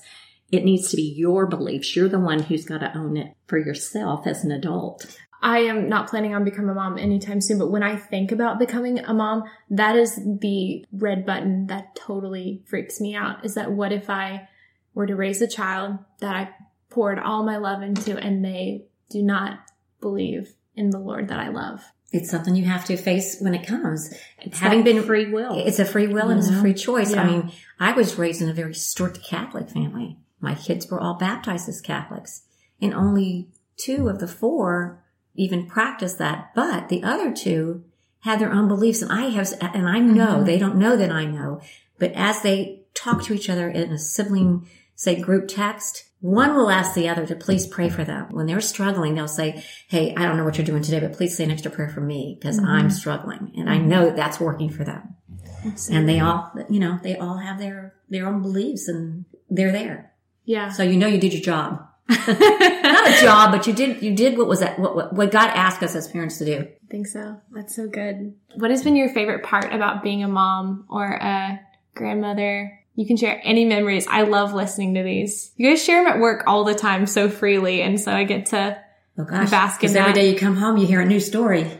[0.50, 1.96] it needs to be your beliefs.
[1.96, 5.18] You're the one who's got to own it for yourself as an adult.
[5.42, 8.58] I am not planning on becoming a mom anytime soon, but when I think about
[8.58, 13.44] becoming a mom, that is the red button that totally freaks me out.
[13.44, 14.48] Is that what if I
[14.94, 16.50] were to raise a child that I
[16.90, 19.58] poured all my love into and they do not
[20.00, 21.82] believe in the Lord that I love?
[22.12, 24.14] it's something you have to face when it comes.
[24.42, 25.66] It's Having been free will.
[25.66, 27.12] It's a free will and it's a free choice.
[27.12, 27.22] Yeah.
[27.22, 30.18] I mean, I was raised in a very strict Catholic family.
[30.38, 32.42] My kids were all baptized as Catholics
[32.82, 35.01] and only two of the four
[35.34, 36.52] even practice that.
[36.54, 37.84] But the other two
[38.20, 40.44] had their own beliefs and I have, and I know mm-hmm.
[40.44, 41.60] they don't know that I know,
[41.98, 46.70] but as they talk to each other in a sibling, say group text, one will
[46.70, 48.28] ask the other to please pray for them.
[48.30, 51.36] When they're struggling, they'll say, Hey, I don't know what you're doing today, but please
[51.36, 52.68] say an extra prayer for me because mm-hmm.
[52.68, 53.52] I'm struggling.
[53.56, 55.16] And I know that that's working for them.
[55.64, 55.96] Absolutely.
[55.96, 60.12] And they all, you know, they all have their, their own beliefs and they're there.
[60.44, 60.70] Yeah.
[60.70, 61.88] So you know you did your job.
[62.08, 65.82] Not a job, but you did, you did what was that, what, what God asked
[65.82, 66.58] us as parents to do.
[66.60, 67.40] I think so.
[67.52, 68.34] That's so good.
[68.56, 71.60] What has been your favorite part about being a mom or a
[71.94, 74.06] grandmother you can share any memories.
[74.06, 75.52] I love listening to these.
[75.56, 77.82] You guys share them at work all the time so freely.
[77.82, 78.78] And so I get to
[79.18, 80.00] oh gosh, bask in that.
[80.00, 81.70] every day you come home, you hear a new story.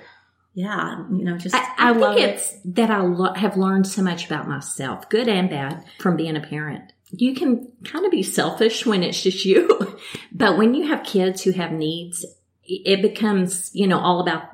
[0.54, 2.74] Yeah, you know, just I, I, I love it's it.
[2.76, 6.40] that I lo- have learned so much about myself, good and bad, from being a
[6.40, 6.92] parent.
[7.12, 9.98] You can kind of be selfish when it's just you,
[10.32, 12.24] but when you have kids who have needs,
[12.64, 14.44] it becomes, you know, all about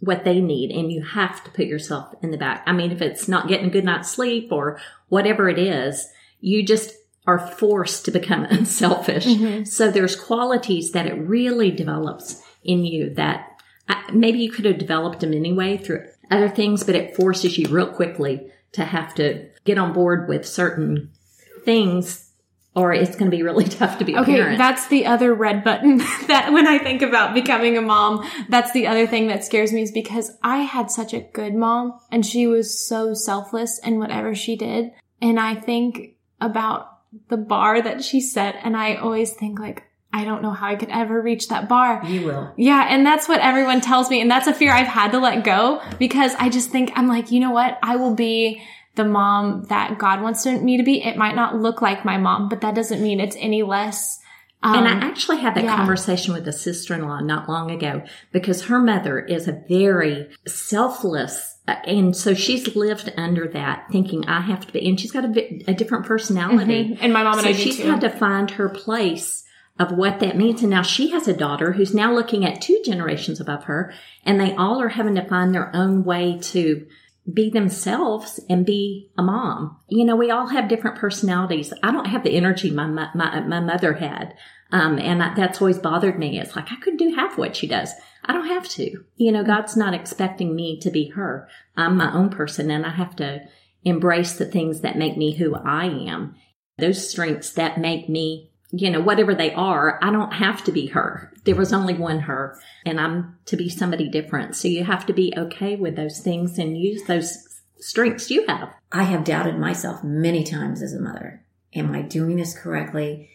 [0.00, 2.62] what they need and you have to put yourself in the back.
[2.66, 6.06] I mean, if it's not getting a good night's sleep or whatever it is,
[6.40, 6.94] you just
[7.26, 9.26] are forced to become unselfish.
[9.26, 9.64] Mm-hmm.
[9.64, 13.60] So there's qualities that it really develops in you that
[14.12, 17.92] maybe you could have developed them anyway through other things, but it forces you real
[17.92, 21.10] quickly to have to get on board with certain
[21.66, 22.26] things
[22.76, 24.58] or it's going to be really tough to be a okay, parent.
[24.58, 25.98] that's the other red button
[26.28, 29.82] that when I think about becoming a mom, that's the other thing that scares me
[29.82, 34.34] is because I had such a good mom and she was so selfless in whatever
[34.34, 34.92] she did.
[35.20, 36.92] And I think about
[37.28, 40.76] the bar that she set and I always think like, I don't know how I
[40.76, 42.02] could ever reach that bar.
[42.06, 42.52] You will.
[42.56, 42.86] Yeah.
[42.88, 44.20] And that's what everyone tells me.
[44.22, 47.30] And that's a fear I've had to let go because I just think I'm like,
[47.30, 47.78] you know what?
[47.82, 48.62] I will be
[48.96, 51.02] the mom that God wants me to be.
[51.02, 54.20] It might not look like my mom, but that doesn't mean it's any less.
[54.62, 55.76] Um, and I um, actually had that yeah.
[55.76, 61.74] conversation with a sister-in-law not long ago because her mother is a very selfless uh,
[61.84, 65.64] and so she's lived under that thinking I have to be, and she's got a,
[65.66, 66.84] a different personality.
[66.84, 67.04] Mm-hmm.
[67.04, 67.90] And my mom and so I she's too.
[67.90, 69.44] had to find her place
[69.78, 70.62] of what that means.
[70.62, 73.92] And now she has a daughter who's now looking at two generations above her
[74.24, 76.86] and they all are having to find their own way to
[77.32, 79.76] be themselves and be a mom.
[79.88, 81.72] You know, we all have different personalities.
[81.82, 84.34] I don't have the energy my my my mother had,
[84.70, 86.38] um, and that's always bothered me.
[86.38, 87.92] It's like I could do half what she does.
[88.24, 89.04] I don't have to.
[89.16, 91.48] You know, God's not expecting me to be her.
[91.76, 93.40] I'm my own person, and I have to
[93.84, 96.36] embrace the things that make me who I am.
[96.78, 100.86] Those strengths that make me you know, whatever they are, I don't have to be
[100.88, 101.32] her.
[101.44, 104.56] There was only one her and I'm to be somebody different.
[104.56, 108.74] So you have to be okay with those things and use those strengths you have.
[108.92, 111.44] I have doubted myself many times as a mother.
[111.74, 113.30] Am I doing this correctly?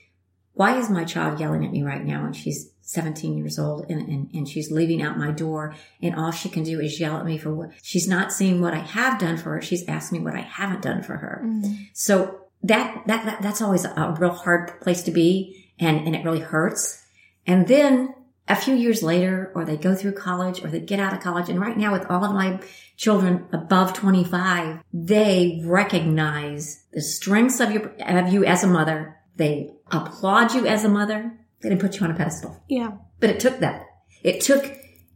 [0.54, 4.02] Why is my child yelling at me right now and she's 17 years old and,
[4.10, 7.26] and, and she's leaving out my door and all she can do is yell at
[7.26, 9.62] me for what she's not seeing what I have done for her.
[9.62, 11.42] She's asking me what I haven't done for her.
[11.46, 11.88] Mm.
[11.94, 16.24] So that, that, that, that's always a real hard place to be and, and it
[16.24, 17.04] really hurts.
[17.48, 18.14] And then
[18.48, 21.50] a few years later, or they go through college or they get out of college.
[21.50, 22.60] And right now with all of my
[22.98, 29.18] children above 25, they recognize the strengths of your, of you as a mother.
[29.38, 31.32] They applaud you as a mother.
[31.62, 32.62] They didn't put you on a pedestal.
[32.68, 32.92] Yeah.
[33.20, 33.86] But it took that.
[34.24, 34.66] It took,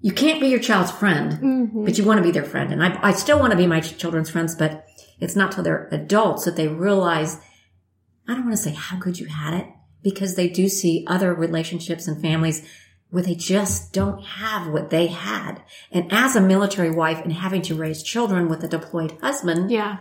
[0.02, 1.86] you can't be your child's friend, mm-hmm.
[1.86, 2.72] but you want to be their friend.
[2.72, 4.86] And I, I still want to be my children's friends, but
[5.20, 7.38] it's not till they're adults that they realize,
[8.28, 9.68] I don't want to say how good you had it
[10.04, 12.68] because they do see other relationships and families
[13.10, 15.64] where they just don't have what they had.
[15.92, 19.98] And as a military wife and having to raise children with a deployed husband, Yeah.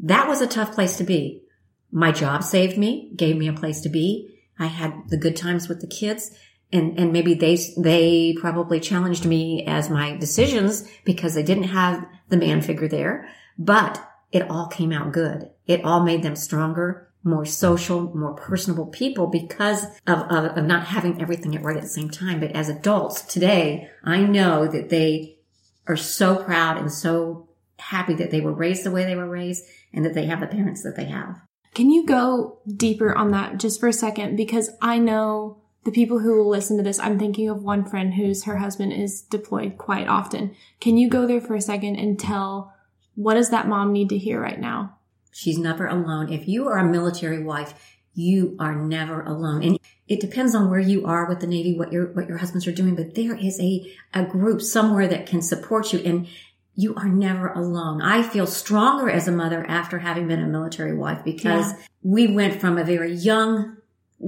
[0.00, 1.42] that was a tough place to be.
[1.90, 4.38] My job saved me, gave me a place to be.
[4.58, 6.30] I had the good times with the kids
[6.72, 12.06] and, and maybe they, they probably challenged me as my decisions because they didn't have
[12.28, 15.50] the man figure there, but it all came out good.
[15.66, 20.86] It all made them stronger, more social, more personable people because of, of, of not
[20.86, 22.40] having everything at right at the same time.
[22.40, 25.38] But as adults today, I know that they
[25.86, 27.48] are so proud and so
[27.78, 30.46] happy that they were raised the way they were raised and that they have the
[30.46, 31.40] parents that they have.
[31.74, 34.36] Can you go deeper on that just for a second?
[34.36, 38.14] Because I know the people who will listen to this, I'm thinking of one friend
[38.14, 40.54] whose her husband is deployed quite often.
[40.80, 42.72] Can you go there for a second and tell
[43.14, 44.96] what does that mom need to hear right now?
[45.30, 46.32] She's never alone.
[46.32, 47.74] If you are a military wife,
[48.14, 49.62] you are never alone.
[49.62, 52.66] And it depends on where you are with the Navy, what your, what your husbands
[52.66, 56.28] are doing, but there is a, a group somewhere that can support you and
[56.76, 58.02] you are never alone.
[58.02, 61.78] I feel stronger as a mother after having been a military wife because Yeah.
[62.02, 63.76] we went from a very young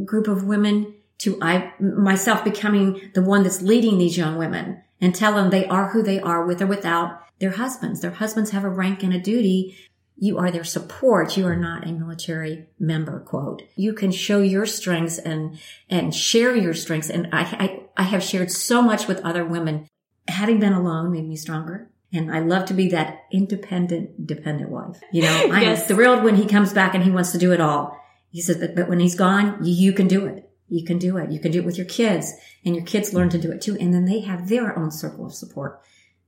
[0.05, 5.15] group of women to I myself becoming the one that's leading these young women and
[5.15, 8.01] tell them they are who they are with or without their husbands.
[8.01, 9.77] Their husbands have a rank and a duty.
[10.19, 11.37] You are their support.
[11.37, 13.63] You are not a military member, quote.
[13.77, 15.59] You can show your strengths and,
[15.91, 17.11] and share your strengths.
[17.11, 19.87] And I, I, I have shared so much with other women.
[20.29, 21.91] Having been alone made me stronger.
[22.13, 24.99] And I love to be that independent, dependent wife.
[25.13, 25.87] You know, I'm Yes.
[25.87, 27.99] thrilled when he comes back and he wants to do it all.
[28.31, 30.46] He says, but, but when he's gone, you, you can do it.
[30.69, 31.31] You can do it.
[31.31, 32.33] You can do it with your kids
[32.65, 33.77] and your kids learn to do it too.
[33.79, 35.81] And then they have their own circle of support,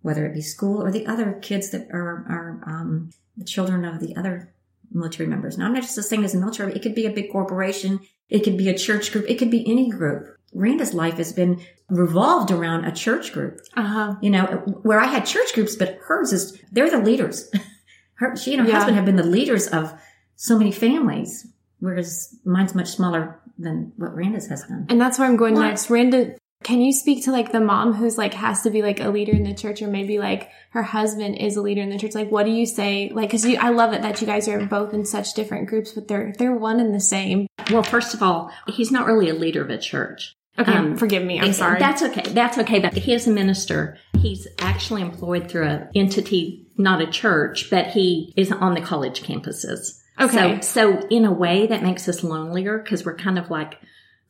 [0.03, 4.01] whether it be school or the other kids that are, are, um, the children of
[4.01, 4.53] the other
[4.93, 5.59] military members.
[5.59, 8.01] Now, I'm not just saying as a military, it could be a big corporation.
[8.29, 9.25] It could be a church group.
[9.29, 10.37] It could be any group.
[10.55, 14.15] Randa's life has been revolved around a church group Uh huh.
[14.23, 14.45] you know,
[14.83, 17.51] where I had church groups, but hers is, they're the leaders.
[18.15, 18.75] Her, she and her Yeah.
[18.77, 19.95] husband have been the leaders of
[20.35, 21.47] so many families,
[21.81, 24.87] whereas mine's much smaller than what Randa's has been.
[24.89, 25.63] And that's where I'm going What?
[25.63, 25.91] next.
[25.91, 29.09] Randa, can you speak to like the mom who's like has to be like a
[29.09, 32.15] leader in the church or maybe like her husband is a leader in the church?
[32.15, 33.11] Like, what do you say?
[33.13, 36.09] Like, cause I love it that you guys are both in such different groups, but
[36.09, 37.47] they're, they're one and the same.
[37.71, 40.35] Well, first of all, he's not really a leader of a church.
[40.59, 40.73] Okay.
[40.73, 41.41] Um, forgive me.
[41.41, 41.79] I'm sorry.
[41.79, 42.23] That's okay.
[42.23, 42.81] That's okay.
[42.81, 43.97] But he is a minister.
[44.19, 49.23] He's actually employed through an entity, not a church, but he is on the college
[49.23, 49.98] campuses.
[50.21, 50.61] Okay.
[50.61, 53.81] So, so in a way that makes us lonelier because we're kind of like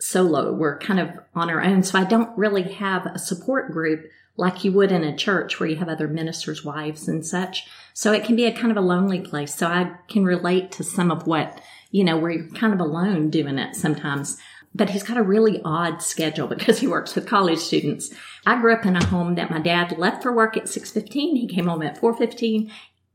[0.00, 0.52] solo.
[0.52, 1.82] We're kind of on our own.
[1.82, 5.68] So I don't really have a support group like you would in a church where
[5.68, 7.66] you have other ministers' wives and such.
[7.92, 9.54] So it can be a kind of a lonely place.
[9.54, 13.30] So I can relate to some of what, you know, where you're kind of alone
[13.30, 14.38] doing it sometimes.
[14.74, 18.14] But he's got a really odd schedule because he works with college students.
[18.46, 21.10] I grew up in a home that my dad left for work at 6.15.
[21.10, 22.70] He came home at 4.15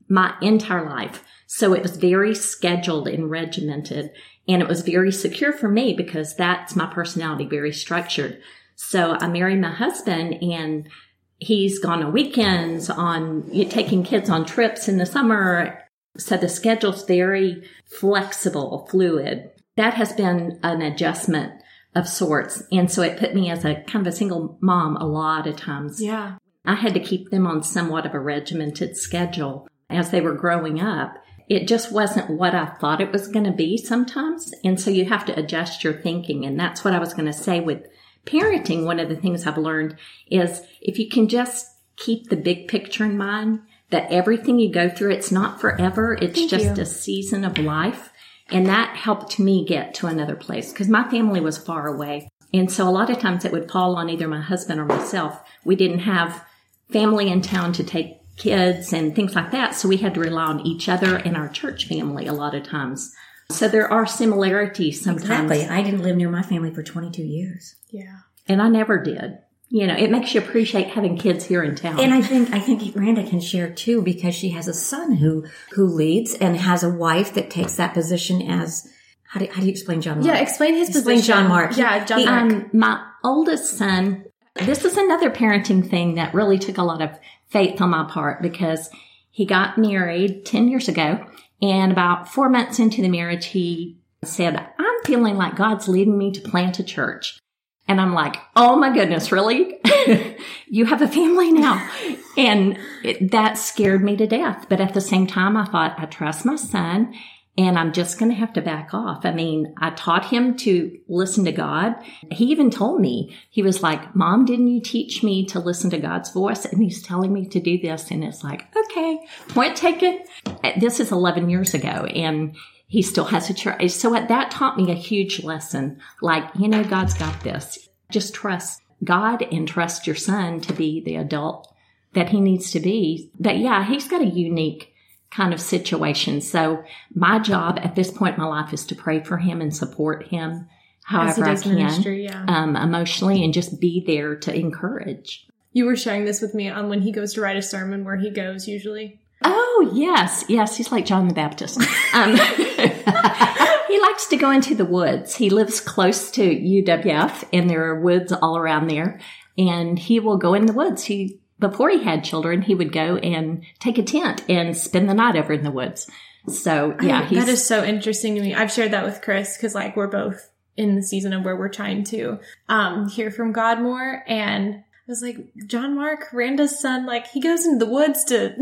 [0.10, 1.24] my entire life.
[1.48, 4.12] So it was very scheduled and regimented
[4.48, 8.42] and it was very secure for me because that's my personality, very structured.
[8.76, 10.89] So I married my husband and
[11.38, 15.80] he's gone on weekends on taking kids on trips in the summer.
[16.18, 19.50] So the schedule's very flexible, fluid.
[19.78, 21.54] That has been an adjustment
[21.96, 22.63] of sorts.
[22.72, 25.56] And so it put me as a kind of a single mom a lot of
[25.56, 26.02] times.
[26.02, 26.38] yeah.
[26.66, 30.79] I had to keep them on somewhat of a regimented schedule as they were growing
[30.79, 31.17] up.
[31.49, 34.53] It just wasn't what I thought it was going to be sometimes.
[34.63, 36.45] And so you have to adjust your thinking.
[36.45, 37.86] And that's what I was going to say with
[38.25, 38.86] parenting.
[38.86, 43.06] One of the things I've learned is if you can just keep the big picture
[43.06, 46.13] in mind that everything you go through, it's not forever.
[46.13, 46.82] It's Thank just you.
[46.82, 48.10] a season of life.
[48.49, 52.29] And that helped me get to another place because my family was far away.
[52.53, 55.41] And so a lot of times it would fall on either my husband or myself.
[55.63, 56.45] We didn't have
[56.91, 59.76] family in town to take kids and things like that.
[59.76, 62.63] So we had to rely on each other and our church family a lot of
[62.63, 63.13] times.
[63.52, 65.52] So there are similarities sometimes.
[65.52, 65.65] Exactly.
[65.67, 67.76] I didn't live near my family for 22 years.
[67.89, 68.19] Yeah.
[68.48, 69.38] And I never did.
[69.69, 72.00] You know, it makes you appreciate having kids here in town.
[72.00, 75.46] And I think I think Randa can share too because she has a son who
[75.72, 78.88] who leads and has a wife that takes that position as
[79.24, 80.17] how do, how do you explain John?
[80.19, 80.28] Mark?
[80.28, 80.41] Yeah.
[80.41, 81.34] Explain his Explain position.
[81.36, 81.76] John Mark.
[81.76, 82.06] Yeah.
[82.06, 82.52] John He- Mark.
[82.52, 87.10] Um, my oldest son, this is another parenting thing that really took a lot of
[87.54, 88.89] faith on my part because
[89.30, 91.26] he got married 10 years ago.
[91.62, 96.32] And about four months into the marriage, he said, I'm feeling like God's leading me
[96.32, 97.39] to plant a church.
[97.88, 99.80] And I'm like, oh my goodness, really?
[100.68, 101.89] you have a family now.
[102.38, 104.66] And it, that scared me to death.
[104.70, 107.13] But at the same time, I thought, I trust my son
[107.56, 109.26] and I'm just going to have to back off.
[109.26, 111.94] I mean, I taught him to listen to God.
[112.32, 116.00] He even told me, he was like, mom, didn't you teach me to listen to
[116.00, 116.66] God's voice?
[116.66, 118.10] And he's telling me to do this.
[118.10, 120.24] And it's like, okay, point taken.
[120.63, 122.56] Uh, this is 11 years ago and
[122.88, 123.92] he still has a church.
[123.92, 126.00] So that taught me a huge lesson.
[126.22, 127.88] Like, you know, God's got this.
[128.10, 131.72] Just trust God and trust your son to be the adult
[132.13, 133.32] that he needs to be.
[133.39, 134.92] But yeah, he's got a unique
[135.34, 136.41] kind of situation.
[136.41, 139.76] So my job at this point in my life is to pray for him and
[139.76, 140.67] support him
[141.04, 142.46] however I can, ministry, yeah.
[142.48, 145.48] um, emotionally, and just be there to encourage.
[145.74, 148.15] You were sharing this with me on when he goes to write a sermon, where
[148.15, 149.19] he goes usually.
[149.43, 151.82] Oh yes, yes, he's like John the Baptist.
[152.13, 152.36] Um,
[153.88, 155.34] he likes to go into the woods.
[155.34, 159.19] He lives close to UWF, and there are woods all around there.
[159.58, 161.04] And he will go in the woods.
[161.04, 165.13] He before he had children, he would go and take a tent and spend the
[165.13, 166.10] night over in the woods.
[166.47, 168.54] So yeah, I, that is so interesting to me.
[168.54, 171.69] I've shared that with Chris because like we're both in the season of where we're
[171.69, 174.23] trying to um, hear from God more.
[174.28, 178.56] And I was like, John Mark, Randa's son, like he goes into the woods to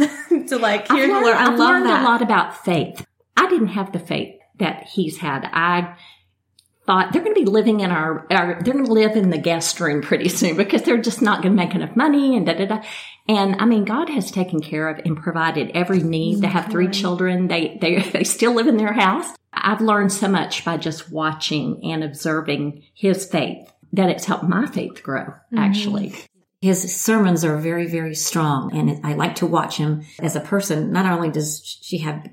[0.47, 1.35] to like hear the Lord.
[1.35, 2.01] I I've love learned that.
[2.01, 3.05] a lot about faith.
[3.35, 5.49] I didn't have the faith that he's had.
[5.51, 5.95] I
[6.85, 9.37] thought they're going to be living in our, our they're going to live in the
[9.37, 12.53] guest room pretty soon because they're just not going to make enough money and da
[12.53, 12.83] da da.
[13.27, 16.33] And I mean, God has taken care of and provided every need.
[16.33, 16.41] Mm-hmm.
[16.41, 17.47] They have three children.
[17.47, 19.27] They, they, they still live in their house.
[19.53, 24.65] I've learned so much by just watching and observing his faith that it's helped my
[24.65, 25.57] faith grow, mm-hmm.
[25.57, 26.15] actually.
[26.61, 28.75] His sermons are very, very strong.
[28.75, 30.91] And I like to watch him as a person.
[30.91, 32.27] Not only does she have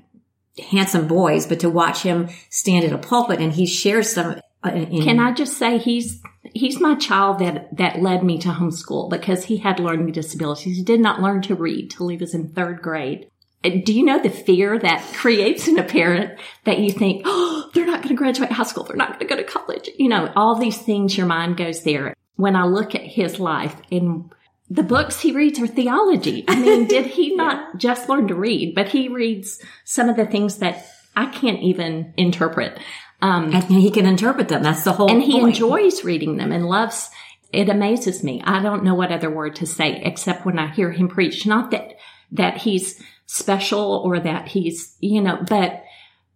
[0.59, 4.39] handsome boys, but to watch him stand at a pulpit and he shares some.
[4.63, 6.21] Uh, in, Can I just say he's
[6.53, 10.77] he's my child that that led me to homeschool because he had learning disabilities.
[10.77, 13.29] He did not learn to read till he was in third grade.
[13.61, 17.85] Do you know the fear that creates in a parent that you think, oh, they're
[17.85, 19.89] not going to graduate high school, they're not going to go to college?
[19.97, 22.13] You know, all these things, your mind goes there.
[22.35, 24.33] When I look at his life and
[24.69, 26.45] the books he reads are theology.
[26.47, 27.77] I mean, did he not yeah.
[27.77, 32.13] just learn to read, but he reads some of the things that I can't even
[32.17, 32.79] interpret.
[33.21, 34.63] Um, and he can interpret them.
[34.63, 35.55] That's the whole And he point.
[35.55, 37.09] enjoys reading them and loves,
[37.51, 38.41] it amazes me.
[38.45, 41.45] I don't know what other word to say except when I hear him preach.
[41.45, 41.95] Not that,
[42.31, 45.83] that he's special or that he's, you know, but,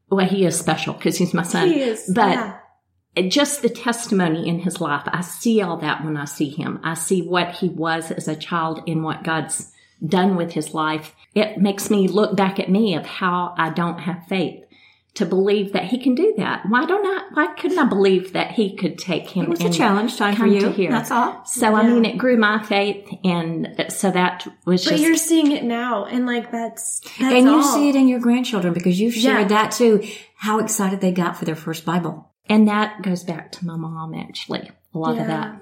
[0.09, 1.69] well, he is special because he's my son.
[1.69, 2.11] He is.
[2.13, 2.57] But yeah
[3.21, 5.03] just the testimony in his life.
[5.05, 6.79] I see all that when I see him.
[6.83, 9.71] I see what he was as a child and what God's
[10.05, 11.15] done with his life.
[11.35, 14.63] It makes me look back at me of how I don't have faith
[15.15, 16.63] to believe that he can do that.
[16.67, 19.43] Why don't I, why couldn't I believe that he could take him?
[19.43, 20.71] It was a challenge time for you.
[20.71, 20.89] Here.
[20.89, 21.45] That's all.
[21.45, 21.75] So, yeah.
[21.75, 23.07] I mean, it grew my faith.
[23.23, 25.03] And so that was but just.
[25.03, 26.05] you're seeing it now.
[26.05, 27.57] And like, that's, that's and all.
[27.57, 29.63] you see it in your grandchildren because you've shared yeah.
[29.63, 30.03] that too.
[30.35, 32.32] How excited they got for their first Bible.
[32.49, 35.21] And that goes back to my mom, actually, a lot yeah.
[35.21, 35.59] of that.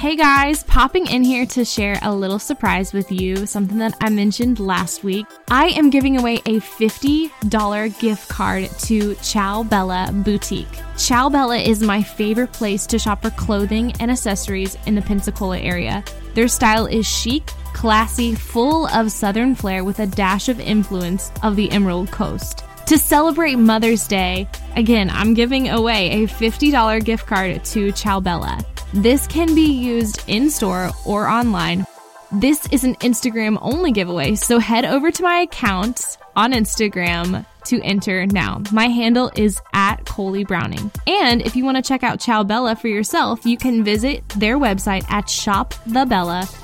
[0.00, 4.08] Hey guys, popping in here to share a little surprise with you, something that I
[4.08, 5.26] mentioned last week.
[5.50, 10.66] I am giving away a $50 gift card to Ciao Bella Boutique.
[10.96, 15.58] Ciao Bella is my favorite place to shop for clothing and accessories in the Pensacola
[15.58, 16.02] area.
[16.32, 21.56] Their style is chic, classy, full of southern flair with a dash of influence of
[21.56, 22.62] the Emerald Coast.
[22.88, 28.62] To celebrate Mother's Day, again, I'm giving away a $50 gift card to Ciao Bella.
[28.92, 31.86] This can be used in store or online.
[32.32, 37.80] This is an Instagram only giveaway, so head over to my account on Instagram to
[37.80, 38.62] enter now.
[38.72, 40.90] My handle is at Kohlie Browning.
[41.06, 44.58] And if you want to check out Ciao Bella for yourself, you can visit their
[44.58, 46.59] website at shopthebella.com.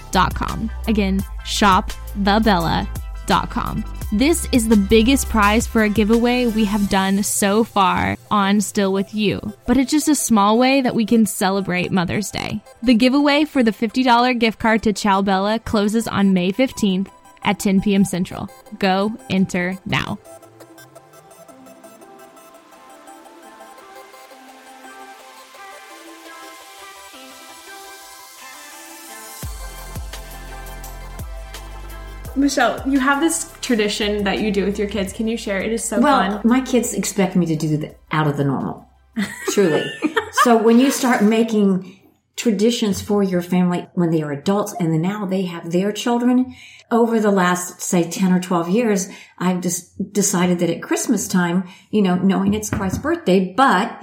[0.87, 3.85] Again, shopthebella.com.
[4.13, 8.93] This is the biggest prize for a giveaway we have done so far on Still
[8.93, 12.63] With You, but it's just a small way that we can celebrate Mother's Day.
[12.85, 17.09] The giveaway for the $50 gift card to Ciao Bella closes on May 15th
[17.43, 18.05] at 10 p.m.
[18.05, 18.49] Central.
[18.79, 20.21] Go enter now.
[32.37, 35.13] Michelle, you have this tradition that you do with your kids.
[35.13, 35.61] Can you share?
[35.61, 36.41] It is so well, fun.
[36.45, 38.89] my kids expect me to do the out of the normal.
[39.51, 39.91] Truly.
[40.33, 41.97] so when you start making
[42.37, 46.55] traditions for your family when they are adults and then now they have their children
[46.91, 49.09] over the last say 10 or 12 years
[49.39, 54.03] i've just decided that at christmas time you know knowing it's christ's birthday but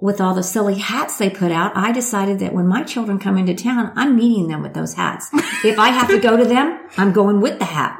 [0.00, 3.36] with all the silly hats they put out, I decided that when my children come
[3.36, 5.28] into town, I'm meeting them with those hats.
[5.64, 7.98] if I have to go to them, I'm going with the hat.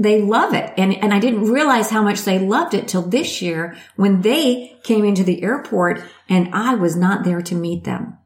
[0.00, 0.72] They love it.
[0.76, 4.78] And, and I didn't realize how much they loved it till this year when they
[4.82, 8.18] came into the airport and I was not there to meet them.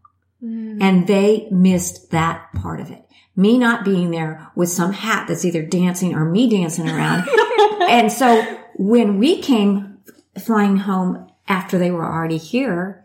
[0.43, 0.83] Mm.
[0.83, 3.03] And they missed that part of it.
[3.37, 7.29] Me not being there with some hat that's either dancing or me dancing around.
[7.89, 8.43] and so
[8.77, 9.99] when we came
[10.39, 13.01] flying home after they were already here,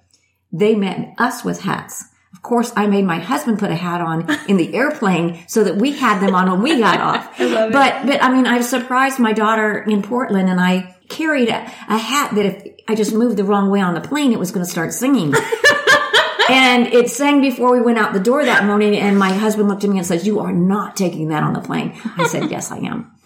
[0.52, 2.06] they met us with hats.
[2.34, 5.78] Of course, I made my husband put a hat on in the airplane so that
[5.78, 7.38] we had them on when we got off.
[7.38, 11.98] but, but I mean, I surprised my daughter in Portland and I carried a, a
[11.98, 14.66] hat that if I just moved the wrong way on the plane, it was going
[14.66, 15.34] to start singing.
[16.50, 18.96] and it sang before we went out the door that morning.
[18.96, 21.62] And my husband looked at me and said, "You are not taking that on the
[21.62, 23.12] plane." I said, "Yes, I am."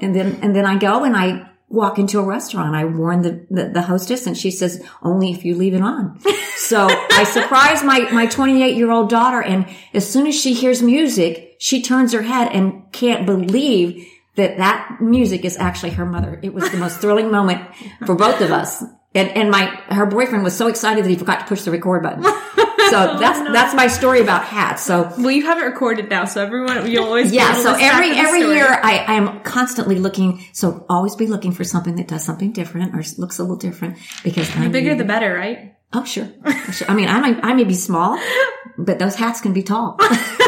[0.00, 2.74] and then and then I go and I walk into a restaurant.
[2.74, 6.18] I warn the, the, the hostess and she says, only if you leave it on.
[6.56, 9.42] so I surprise my, my 28 year old daughter.
[9.42, 14.06] And as soon as she hears music, she turns her head and can't believe
[14.36, 16.38] that that music is actually her mother.
[16.42, 17.62] It was the most thrilling moment
[18.06, 18.82] for both of us.
[19.14, 22.02] And, and my, her boyfriend was so excited that he forgot to push the record
[22.02, 22.24] button.
[22.90, 24.82] So that's, that's my story about hats.
[24.82, 28.02] So Well, you have it recorded now, so everyone you'll always yeah, so every back
[28.02, 28.56] to the every story.
[28.56, 30.44] year I, I am constantly looking.
[30.52, 33.98] So always be looking for something that does something different or looks a little different
[34.24, 35.74] because the I'm bigger the better, right?
[35.92, 36.90] Oh sure, Oh, sure.
[36.90, 38.18] I mean, I may I may be small,
[38.76, 39.98] but those hats can be tall.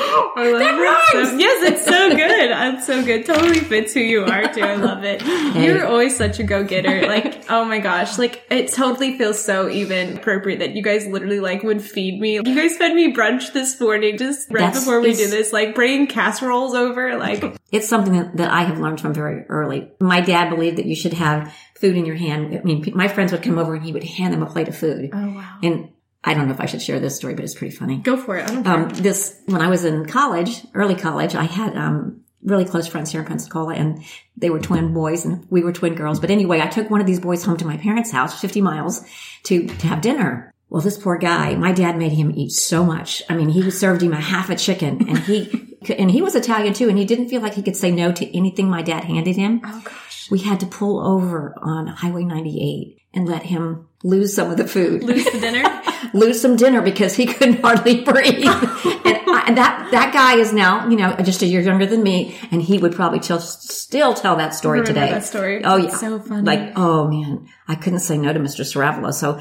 [0.00, 1.28] I love it.
[1.30, 2.50] So- yes, it's so good.
[2.74, 3.26] It's so good.
[3.26, 4.62] Totally fits who you are too.
[4.62, 5.22] I love it.
[5.56, 7.06] You're always such a go getter.
[7.06, 11.40] Like, oh my gosh, like it totally feels so even appropriate that you guys literally
[11.40, 12.34] like would feed me.
[12.34, 15.52] You guys fed me brunch this morning just right That's- before we did this.
[15.52, 17.16] Like bringing casseroles over.
[17.18, 19.90] Like, It's something that, that I have learned from very early.
[20.00, 22.56] My dad believed that you should have food in your hand.
[22.56, 24.76] I mean, my friends would come over and he would hand them a plate of
[24.76, 25.10] food.
[25.12, 25.88] oh wow, And
[26.22, 27.96] I don't know if I should share this story, but it's pretty funny.
[27.98, 28.44] go for it.
[28.44, 32.64] I don't um, this when I was in college, early college, I had um, really
[32.64, 34.02] close friends here in Pensacola, and
[34.36, 36.20] they were twin boys, and we were twin girls.
[36.20, 39.02] But anyway, I took one of these boys home to my parents' house, fifty miles,
[39.44, 40.52] to to have dinner.
[40.68, 43.22] Well, this poor guy, my dad made him eat so much.
[43.28, 46.74] I mean, he served him a half a chicken, and he and he was Italian
[46.74, 49.36] too, and he didn't feel like he could say no to anything my dad handed
[49.36, 49.62] him.
[49.64, 54.50] oh gosh, We had to pull over on Highway 98 and let him lose some
[54.50, 55.64] of the food lose the dinner.
[56.12, 58.44] lose some dinner because he couldn't hardly breathe.
[58.46, 62.38] and, I, that that guy is now, you know, just a year younger than me,
[62.50, 65.10] and he would probably tell, still tell that story today.
[65.10, 65.62] that story?
[65.64, 66.42] Oh yeah, It's so funny.
[66.42, 68.64] Like, oh man, I couldn't say no to Mr.
[68.64, 69.40] Saravalo, so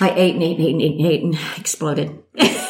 [0.00, 2.22] I ate and ate and ate and ate and, ate and exploded.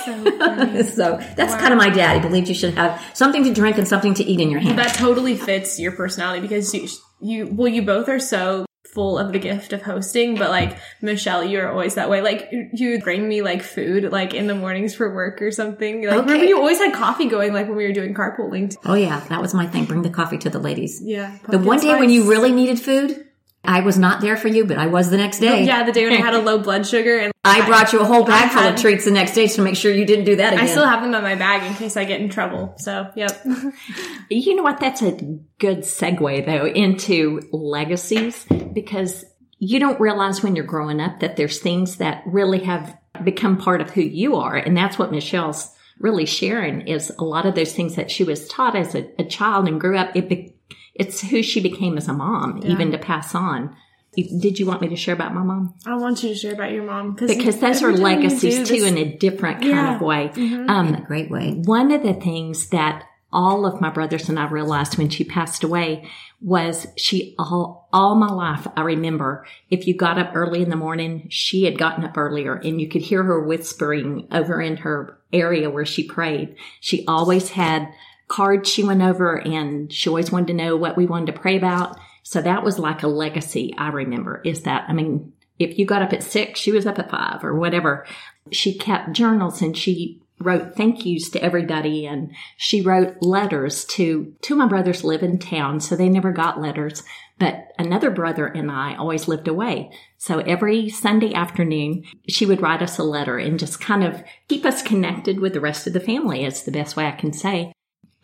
[0.05, 2.23] So so that's kind of my dad.
[2.23, 4.79] He believed you should have something to drink and something to eat in your hand.
[4.79, 6.89] that totally fits your personality because you,
[7.21, 11.43] you, well, you both are so full of the gift of hosting, but like Michelle,
[11.43, 12.21] you're always that way.
[12.21, 16.07] Like you would bring me like food, like in the mornings for work or something.
[16.07, 18.77] Like remember you always had coffee going, like when we were doing carpooling.
[18.85, 19.87] oh yeah, that was my thing.
[19.87, 21.01] Bring the coffee to the ladies.
[21.03, 21.37] Yeah.
[21.49, 23.27] The one day when you really needed food,
[23.65, 25.65] I was not there for you, but I was the next day.
[25.65, 28.05] yeah, the day when I had a low blood sugar and I brought you a
[28.05, 30.53] whole bag full of treats the next day to make sure you didn't do that
[30.53, 30.65] again.
[30.65, 32.75] I still have them in my bag in case I get in trouble.
[32.79, 33.45] So, yep.
[34.31, 34.81] You know what?
[34.81, 35.13] That's a
[35.59, 39.25] good segue though into legacies because
[39.59, 43.81] you don't realize when you're growing up that there's things that really have become part
[43.81, 44.57] of who you are.
[44.57, 48.49] And that's what Michelle's really sharing is a lot of those things that she was
[48.49, 50.17] taught as a, a child and grew up.
[50.17, 50.52] It be,
[50.95, 53.75] it's who she became as a mom, even to pass on.
[54.15, 55.75] Did you want me to share about my mom?
[55.87, 58.85] I want you to share about your mom Because those are every legacies too this-
[58.85, 59.95] in a different kind Yeah.
[59.97, 60.31] of way.
[60.37, 61.63] in Um, a great way.
[61.65, 65.65] one of the things that all of my brothers and I realized when she passed
[65.65, 66.07] away
[66.43, 70.77] was she all, all my life, I remember if you got up early in the
[70.77, 75.17] morning, she had gotten up earlier and you could hear her whispering over in her
[75.33, 76.55] area where she prayed.
[76.81, 77.89] She always had
[78.33, 81.55] cards she went over and she always wanted to know what we wanted to pray
[81.55, 81.99] about.
[82.23, 86.01] So that was like a legacy I remember is that, I mean, if you got
[86.01, 88.07] up at six, she was up at five or whatever.
[88.51, 94.35] She kept journals and she wrote thank yous to everybody and she wrote letters to
[94.41, 97.05] two of my brothers live in town so they never got letters
[97.39, 102.83] but another brother and i always lived away so every sunday afternoon she would write
[102.83, 106.01] us a letter and just kind of keep us connected with the rest of the
[106.01, 107.73] family is the best way i can say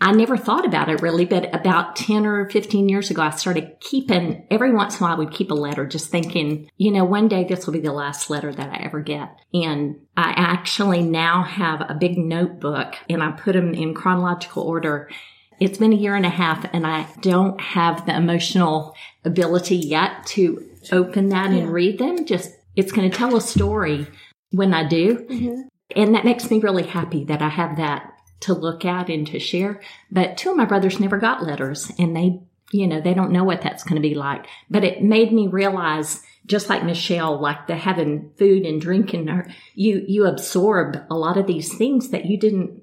[0.01, 3.81] I never thought about it really, but about 10 or 15 years ago, I started
[3.81, 7.05] keeping, every once in a while, I would keep a letter just thinking, you know,
[7.05, 9.37] one day this will be the last letter that I ever get.
[9.53, 15.11] And I actually now have a big notebook and I put them in chronological order.
[15.59, 18.95] It's been a year and a half and I don't have the emotional
[19.25, 22.25] ability yet to open that and read them.
[22.25, 24.07] Just it's going to tell a story
[24.51, 25.27] when I do.
[25.29, 25.63] Mhm.
[25.97, 29.39] And that makes me really happy that I have that to look at and to
[29.39, 29.81] share.
[30.11, 33.45] But two of my brothers never got letters and they, you know, they don't know
[33.45, 34.47] what that's going to be like.
[34.71, 39.49] But it made me realize, just like Michelle, like the having food and drinking, or
[39.75, 42.83] you, you absorb a lot of these things that you didn't,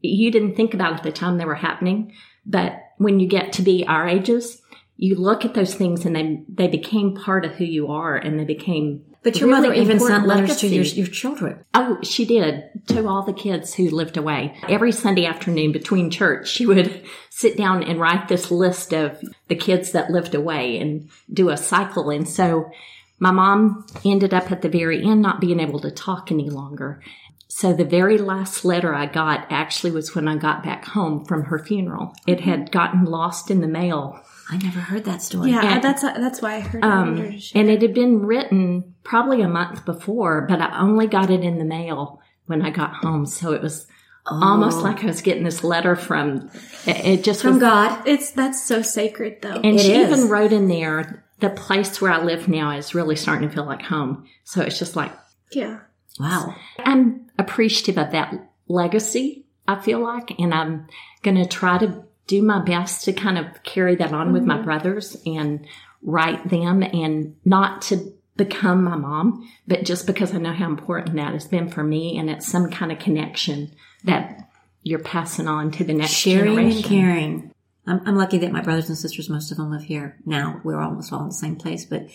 [0.00, 2.12] you didn't think about at the time they were happening.
[2.44, 4.60] But when you get to be our ages,
[4.96, 8.38] you look at those things and they, they became part of who you are and
[8.38, 11.64] they became But your really mother even sent letters to your, your children.
[11.72, 14.54] Oh, she did to all the kids who lived away.
[14.68, 19.18] Every Sunday afternoon between church, she would sit down and write this list of
[19.48, 22.10] the kids that lived away and do a cycle.
[22.10, 22.70] And so
[23.18, 27.02] my mom ended up at the very end not being able to talk any longer.
[27.48, 31.44] So the very last letter I got actually was when I got back home from
[31.44, 32.14] her funeral.
[32.26, 35.50] It had gotten lost in the mail I never heard that story.
[35.50, 36.84] Yeah, And- that's that's why I heard.
[36.84, 37.60] I wanted um, her to share.
[37.60, 41.58] and it had been written probably a month before, but I only got it in
[41.58, 43.26] the mail when I got home.
[43.26, 43.86] So it was
[44.26, 44.82] almost oh.
[44.82, 46.50] like I was getting this letter from,
[46.86, 48.06] it, it just From was, God.
[48.06, 49.60] it's that's so sacred though.
[49.62, 50.10] and It she is.
[50.10, 53.66] even wrote in there, the place where I live now is really starting to feel
[53.66, 54.26] like home.
[54.44, 55.12] So it's just like,
[55.52, 55.80] yeah.
[56.18, 56.54] Wow.
[56.78, 58.34] I'm appreciative of that
[58.68, 60.86] legacy, I feel like, and I'm
[61.22, 64.56] going to try to do my best to kind of carry that on with my
[64.56, 64.64] mm-hmm.
[64.64, 65.66] brothers and
[66.02, 71.16] write them and not to become my mom, but just because I know how important
[71.16, 73.72] that has been for me and it's some kind of connection
[74.04, 74.48] that
[74.82, 76.76] you're passing on to the next Sharing generation.
[76.76, 77.50] and caring.
[77.86, 80.60] I'm, I'm lucky that my brothers and sisters, most of them live here now.
[80.64, 82.08] We're almost all in the same place, but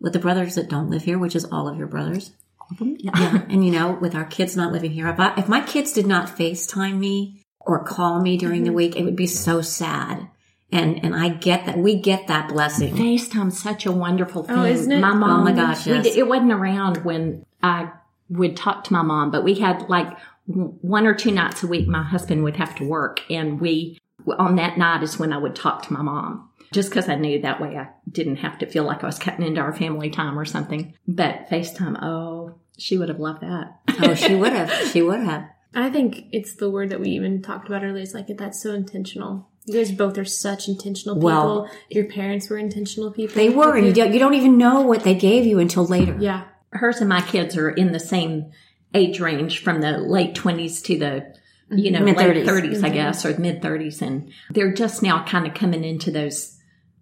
[0.00, 2.32] with the brothers that don't live here, which is all of your brothers,
[2.80, 3.44] yeah.
[3.48, 6.06] And you know, with our kids not living here, if, I, if my kids did
[6.06, 8.64] not FaceTime me or call me during Mm-hmm.
[8.66, 10.28] the week, it would be so sad.
[10.72, 11.78] And and I get that.
[11.78, 12.94] We get that blessing.
[12.94, 14.56] FaceTime's such a wonderful thing.
[14.58, 14.98] Oh, isn't it?
[15.00, 16.04] My mom, Oh my gosh, yes.
[16.04, 17.90] did- it wasn't around when I
[18.28, 20.14] would talk to my mom, but we had like
[20.46, 21.86] one or two nights a week.
[21.88, 23.98] My husband would have to work, and we
[24.38, 26.50] on that night is when I would talk to my mom.
[26.70, 29.46] Just because I knew that way I didn't have to feel like I was cutting
[29.46, 30.92] into our family time or something.
[31.06, 33.80] But FaceTime, oh, she would have loved that.
[34.02, 34.70] Oh, she would have.
[34.92, 35.48] She would have.
[35.74, 38.02] I think it's the word that we even talked about earlier.
[38.02, 39.48] It's like that's so intentional.
[39.66, 41.28] You guys both are such intentional people.
[41.28, 43.34] Well- Your parents were intentional people.
[43.34, 46.16] They were, and you don't, you don't even know what they gave you until later.
[46.18, 46.44] Yeah.
[46.72, 48.50] hers and my kids are in the same
[48.94, 51.34] age range from the late 20s to the
[51.70, 52.06] you know mm-hmm.
[52.06, 52.46] Mid-thirties.
[52.46, 52.94] late 30s i mm-hmm.
[52.94, 56.58] guess or mid 30s and they're just now kind of coming into those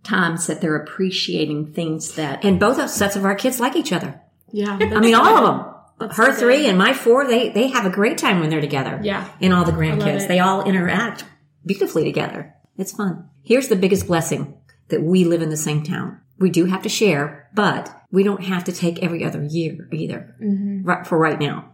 [0.06, 3.92] times that they're appreciating things that And both of sets of our kids like each
[3.92, 4.20] other.
[4.52, 4.78] Yeah.
[4.80, 5.74] I mean, all of them.
[5.98, 8.60] That's Her so three and my four, they they have a great time when they're
[8.60, 9.00] together.
[9.02, 9.28] Yeah.
[9.40, 11.24] And all the grandkids, they all interact
[11.64, 12.54] beautifully together.
[12.76, 13.28] It's fun.
[13.42, 16.20] Here's the biggest blessing that we live in the same town.
[16.38, 20.36] We do have to share, but we don't have to take every other year either.
[20.84, 21.72] Right, for right now.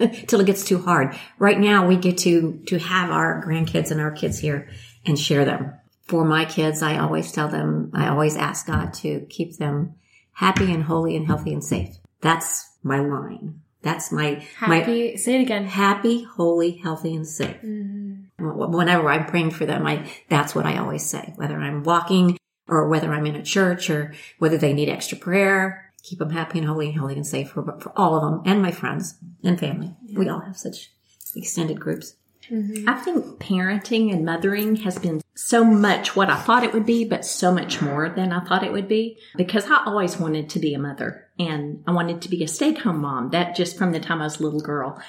[0.26, 1.14] Till it gets too hard.
[1.38, 4.68] Right now we get to to have our grandkids and our kids here
[5.06, 5.74] and share them.
[6.06, 9.94] For my kids, I always tell them, I always ask God to keep them
[10.32, 11.96] happy and holy and healthy and safe.
[12.20, 13.60] That's my line.
[13.82, 15.16] That's my my Happy.
[15.16, 15.64] say it again.
[15.64, 17.56] happy, holy, healthy, and safe.
[17.64, 18.44] Mm-hmm.
[18.46, 21.32] Wh- Whenever I'm praying for them, I that's what I always say.
[21.36, 22.36] Whether I'm walking
[22.68, 26.58] or whether I'm in a church or whether they need extra prayer, keep them happy
[26.58, 29.58] and holy and healthy and safe for, for all of them and my friends and
[29.58, 29.94] family.
[30.14, 30.90] We all have such
[31.34, 32.16] extended groups.
[32.50, 32.88] Mm-hmm.
[32.88, 37.04] i think parenting and mothering has been so much what i thought it would be
[37.04, 40.58] but so much more than i thought it would be because i always wanted to
[40.58, 44.00] be a mother and i wanted to be a stay-at-home mom that just from the
[44.00, 45.00] time i was a little girl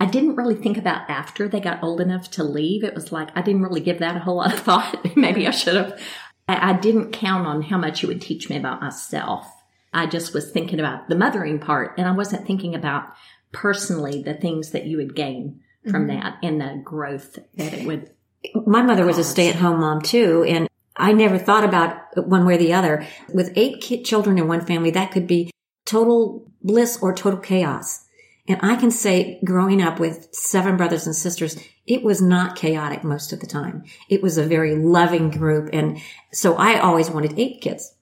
[0.00, 2.82] I didn't really think about after they got old enough to leave.
[2.82, 5.04] It was like I didn't really give that a whole lot of thought.
[5.16, 6.00] Maybe I should have.
[6.48, 9.46] I, I didn't count on how much it would teach me about myself.
[9.92, 13.04] I just was thinking about the mothering part, and I wasn't thinking about
[13.52, 16.20] personally the things that you would gain from mm-hmm.
[16.20, 18.10] that and the growth that it would.
[18.66, 22.46] My mother was a stay at home mom too, and I never thought about one
[22.46, 23.06] way or the other.
[23.32, 25.50] With eight kid children in one family, that could be
[25.84, 28.04] total bliss or total chaos.
[28.46, 31.56] And I can say growing up with seven brothers and sisters,
[31.86, 33.84] it was not chaotic most of the time.
[34.08, 35.70] It was a very loving group.
[35.72, 35.98] And
[36.32, 37.94] so I always wanted eight kids.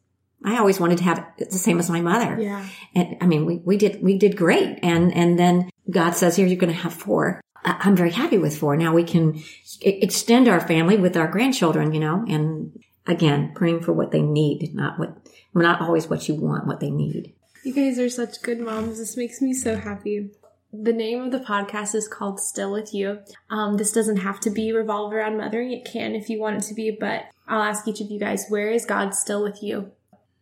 [0.44, 2.40] I always wanted to have the same as my mother.
[2.40, 2.66] Yeah.
[2.94, 4.80] And I mean, we, we did, we did great.
[4.82, 7.40] And, and then God says, here, you're going to have four.
[7.64, 8.76] I'm very happy with four.
[8.76, 9.42] Now we can
[9.80, 14.74] extend our family with our grandchildren, you know, and again, praying for what they need,
[14.74, 15.16] not what,
[15.54, 17.34] not always what you want, what they need.
[17.64, 18.98] You guys are such good moms.
[18.98, 20.30] This makes me so happy.
[20.72, 23.20] The name of the podcast is called Still With You.
[23.50, 25.70] Um, this doesn't have to be revolve around mothering.
[25.70, 28.46] It can if you want it to be, but I'll ask each of you guys,
[28.48, 29.92] where is God still with you?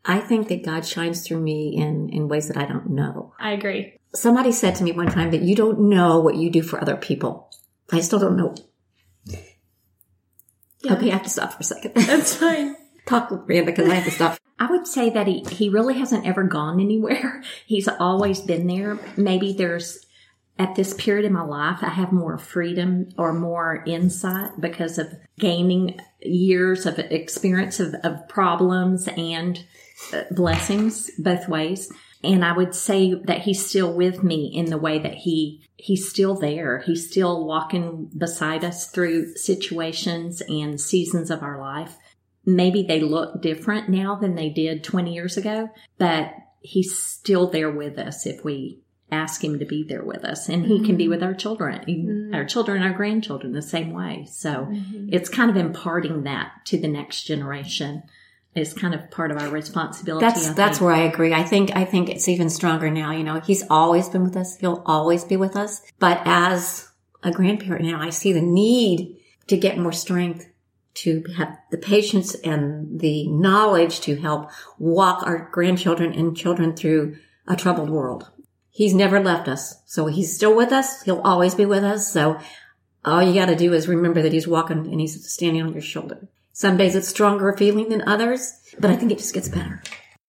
[0.04, 3.34] I think that God shines through me in, in ways that I don't know.
[3.38, 3.98] I agree.
[4.14, 6.96] Somebody said to me one time that you don't know what you do for other
[6.96, 7.50] people.
[7.92, 8.54] I still don't know.
[10.82, 10.94] Yeah.
[10.94, 11.94] Okay, I have to stop for a second.
[11.94, 12.76] That's fine.
[13.06, 14.38] Talk with Rand because I have to stop.
[14.58, 17.42] I would say that he, he really hasn't ever gone anywhere.
[17.66, 18.98] He's always been there.
[19.16, 20.04] Maybe there's
[20.60, 25.10] at this period in my life, I have more freedom or more insight because of
[25.38, 29.64] gaining years of experience of, of problems and
[30.12, 31.90] uh, blessings both ways.
[32.22, 36.10] And I would say that he's still with me in the way that he, he's
[36.10, 36.80] still there.
[36.80, 41.96] He's still walking beside us through situations and seasons of our life.
[42.44, 47.70] Maybe they look different now than they did 20 years ago, but he's still there
[47.70, 48.82] with us if we
[49.12, 52.34] ask him to be there with us and he can be with our children Mhm.
[52.34, 55.08] our children our grandchildren the same way so Mm-hmm.
[55.12, 58.02] it's kind of imparting that to the next generation
[58.54, 61.32] is kind of part of our responsibility That's that's where I agree.
[61.32, 63.12] I think I think it's even stronger now.
[63.12, 64.56] You know, he's always been with us.
[64.56, 65.82] He'll always be with us.
[66.00, 66.88] But as
[67.22, 70.48] a grandparent now, I see the need to get more strength
[70.94, 74.50] to have the patience and the knowledge to help
[74.80, 78.28] walk our grandchildren and children through a troubled world.
[78.80, 79.74] He's never left us.
[79.84, 81.02] So he's still with us.
[81.02, 82.10] He'll always be with us.
[82.10, 82.40] So
[83.04, 85.82] all you got to do is remember that he's walking and he's standing on your
[85.82, 86.26] shoulder.
[86.54, 89.82] Some days it's stronger feeling than others, but I think it just gets better.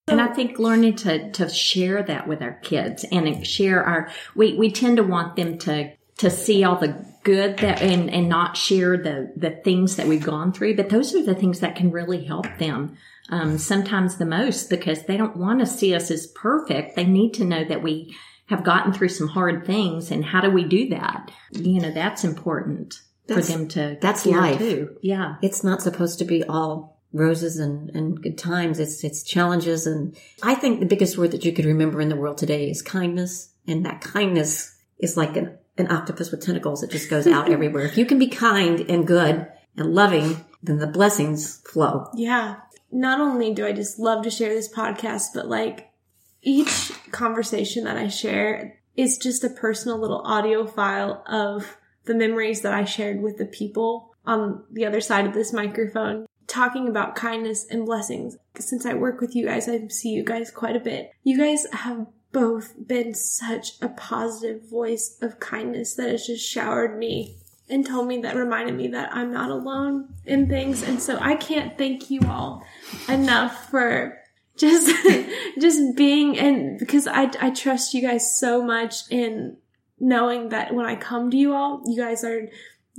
[0.09, 4.55] And I think learning to, to share that with our kids and share our, we,
[4.55, 8.57] we tend to want them to, to see all the good that, and, and not
[8.57, 10.75] share the, the things that we've gone through.
[10.75, 12.97] But those are the things that can really help them.
[13.29, 16.97] Um, sometimes the most because they don't want to see us as perfect.
[16.97, 18.13] They need to know that we
[18.51, 21.31] have gotten through some hard things and how do we do that?
[21.51, 24.59] You know, that's important That's- for them to that's hear life.
[24.59, 24.97] too.
[25.01, 25.35] Yeah.
[25.41, 28.79] it's not supposed to be all roses and, and good times.
[28.79, 29.87] It's, it's challenges.
[29.87, 32.81] And I think the biggest word that you could remember in the world today is
[32.81, 33.49] kindness.
[33.67, 36.83] And that kindness is like an, an octopus with tentacles.
[36.83, 37.83] It just goes out everywhere.
[37.85, 39.47] If you can be kind and good
[39.77, 42.07] and loving, then the blessings flow.
[42.15, 42.57] Yeah.
[42.91, 45.90] Not only do I just love to share this podcast, but like
[46.41, 52.61] each conversation that I share is just a personal little audio file of the memories
[52.61, 57.15] that I shared with the people on the other side of this microphone talking about
[57.15, 58.37] kindness and blessings.
[58.59, 61.11] Since I work with you guys, I see you guys quite a bit.
[61.23, 66.97] You guys have both been such a positive voice of kindness that has just showered
[66.97, 67.37] me
[67.69, 70.83] and told me that reminded me that I'm not alone in things.
[70.83, 72.65] And so I can't thank you all
[73.07, 74.20] enough for
[74.61, 74.89] just
[75.59, 79.57] just being and because I I trust you guys so much in
[79.99, 82.47] knowing that when I come to you all, you guys are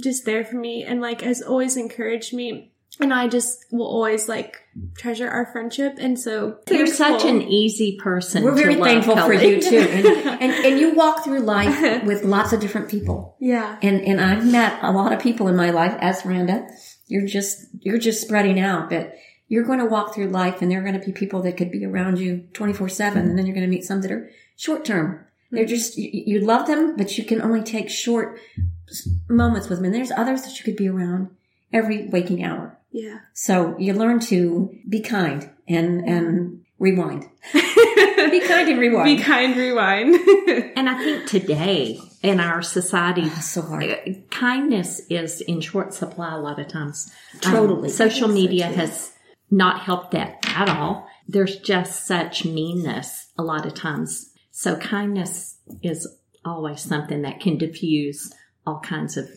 [0.00, 2.70] just there for me and like has always encouraged me.
[3.00, 4.60] And I just will always like
[4.96, 5.96] treasure our friendship.
[5.98, 8.44] And so You're such an easy person.
[8.44, 9.78] We're to very love, thankful for you too.
[9.88, 13.36] And, and, and you walk through life with lots of different people.
[13.40, 13.78] Yeah.
[13.82, 16.68] And, and I've met a lot of people in my life as Miranda.
[17.06, 19.14] You're just, you're just spreading out, but
[19.52, 21.70] you're going to walk through life and there are going to be people that could
[21.70, 23.28] be around you 24 seven.
[23.28, 25.26] And then you're going to meet some that are short term.
[25.50, 28.40] They're just, you, you love them, but you can only take short
[29.28, 29.84] moments with them.
[29.84, 31.28] And there's others that you could be around
[31.70, 32.78] every waking hour.
[32.92, 33.18] Yeah.
[33.34, 37.28] So you learn to be kind and, and rewind.
[37.52, 39.16] Be kind and rewind.
[39.18, 40.14] Be kind, rewind.
[40.76, 43.84] And I think today in our society, That's so hard.
[43.84, 43.96] uh,
[44.30, 47.12] kindness is in short supply a lot of times.
[47.34, 47.88] Um, Totally.
[47.90, 49.12] social I think so, media has
[49.52, 51.06] not help that at all.
[51.28, 54.32] There's just such meanness a lot of times.
[54.50, 56.08] So kindness is
[56.44, 58.32] always something that can diffuse
[58.66, 59.28] all kinds of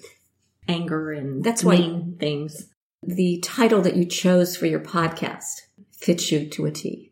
[0.68, 2.68] anger and That's why- things.
[3.04, 5.62] The title that you chose for your podcast
[5.92, 7.12] fits you to a T.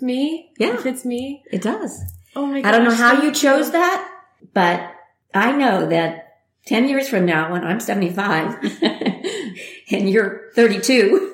[0.00, 0.52] me?
[0.58, 0.74] Yeah.
[0.74, 1.42] If it's me?
[1.50, 2.00] It does.
[2.36, 2.68] Oh my god.
[2.68, 4.08] I don't know how you chose that,
[4.54, 4.94] but
[5.34, 6.28] I know that
[6.66, 8.82] 10 years from now, when I'm 75
[9.90, 11.31] and you're 32,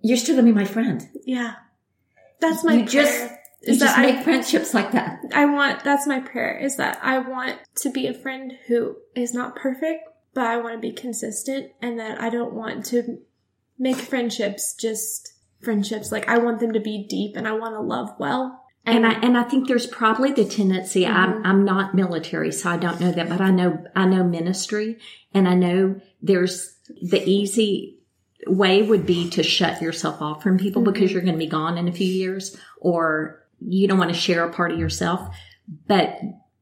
[0.00, 1.08] you're still going to be my friend.
[1.24, 1.54] Yeah.
[2.40, 3.40] That's my you just, prayer.
[3.62, 5.20] you Is just that make I, friendships like that.
[5.32, 9.34] I want, that's my prayer, is that I want to be a friend who is
[9.34, 13.18] not perfect, but I want to be consistent and that I don't want to
[13.78, 16.12] make friendships just friendships.
[16.12, 18.64] Like I want them to be deep and I want to love well.
[18.86, 21.06] And I and I think there's probably the tendency.
[21.06, 21.46] I'm mm-hmm.
[21.46, 24.98] I'm not military, so I don't know that, but I know I know ministry,
[25.34, 27.97] and I know there's the easy
[28.48, 30.92] way would be to shut yourself off from people mm-hmm.
[30.92, 34.18] because you're going to be gone in a few years, or you don't want to
[34.18, 35.34] share a part of yourself.
[35.86, 36.18] But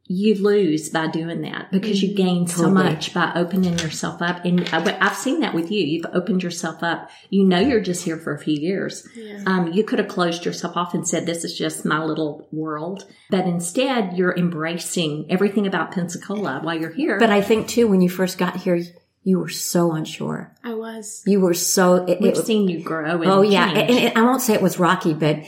[0.09, 2.17] you lose by doing that because you mm-hmm.
[2.17, 2.85] gain so Totally.
[2.85, 4.45] much by opening yourself up.
[4.45, 5.85] And uh, I- I've seen that with you.
[5.85, 7.11] You've opened yourself up.
[7.29, 9.07] You know you're just here for a few years.
[9.47, 13.05] Um, you could have closed yourself off and said, this is just my little world.
[13.31, 17.19] But instead, you're embracing everything about Pensacola while you're here.
[17.19, 18.81] But I think too, when you first got here,
[19.27, 20.55] you were so unsure.
[20.63, 21.25] I was.
[21.27, 21.97] You were so.
[22.07, 23.23] It, We've it- seen you grow.
[23.23, 25.41] And oh yeah, and, and I won't say it was rocky, but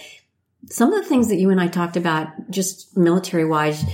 [0.66, 3.84] some of the things that you and I talked about, just military wise,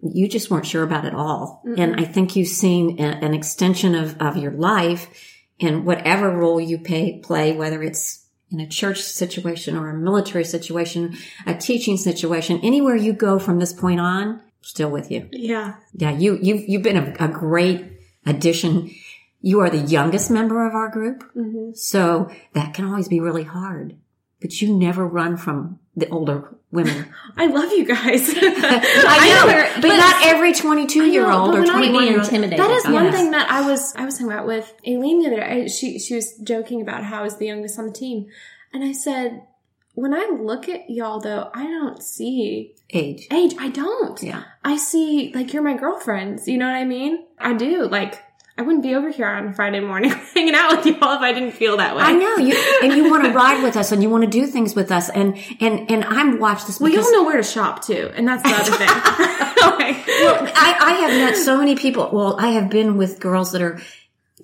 [0.00, 1.62] you just weren't sure about at all.
[1.76, 5.08] And I think you've seen a, an extension of of your life
[5.58, 10.44] in whatever role you pay, play, whether it's in a church situation or a military
[10.44, 15.28] situation, a teaching situation, anywhere you go from this point on, still with you.
[15.32, 15.74] Yeah.
[15.92, 17.90] Yeah, you you've you've been a, a great
[18.24, 18.90] addition.
[19.44, 21.74] You are the youngest member of our group, mm-hmm.
[21.74, 23.94] so that can always be really hard.
[24.40, 27.12] But you never run from the older women.
[27.36, 28.26] I love you guys.
[28.36, 32.30] I know, but, not every twenty-two year old or twenty-one year old.
[32.30, 33.12] That is one that.
[33.12, 35.64] thing that I was I was talking about with Aileen the other day.
[35.64, 38.28] I- She she was joking about how I was the youngest on the team,
[38.72, 39.42] and I said,
[39.92, 43.28] when I look at y'all though, I don't see Age.
[43.30, 43.54] age.
[43.58, 44.22] I don't.
[44.22, 44.44] Yeah.
[44.64, 46.48] I see like you're my girlfriends.
[46.48, 47.26] You know what I mean?
[47.38, 47.86] I do.
[47.88, 48.22] Like
[48.56, 51.32] I wouldn't be over here on a Friday morning hanging out with y'all if I
[51.32, 52.02] didn't feel that way.
[52.02, 54.46] I know you, and you want to ride with us, and you want to do
[54.46, 57.42] things with us, and and and I'm watch this Well, because y'all know where to
[57.42, 59.50] shop too, and that's the other thing.
[59.64, 62.08] Like, I, I have met so many people.
[62.12, 63.80] Well, I have been with girls that are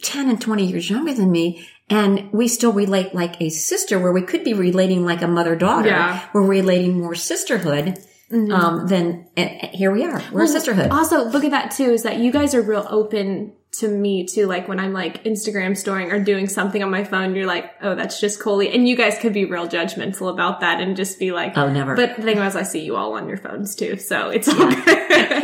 [0.03, 1.67] 10 and 20 years younger than me.
[1.89, 5.57] And we still relate like a sister where we could be relating like a mother
[5.57, 5.89] daughter.
[5.89, 6.25] Yeah.
[6.33, 7.99] We're relating more sisterhood.
[8.31, 8.53] Mm-hmm.
[8.53, 10.23] Um, than and here we are.
[10.31, 10.93] We're a sisterhood.
[10.93, 14.47] Also, look at that too, is that you guys are real open to me too.
[14.47, 17.95] Like when I'm like Instagram storing or doing something on my phone, you're like, oh,
[17.95, 18.75] that's just Kohlie.
[18.75, 21.95] And you guys could be real judgmental about that and just be like, Oh, never.
[21.95, 23.97] But the thing was, I see you all on your phones too.
[23.97, 24.87] So it's all good.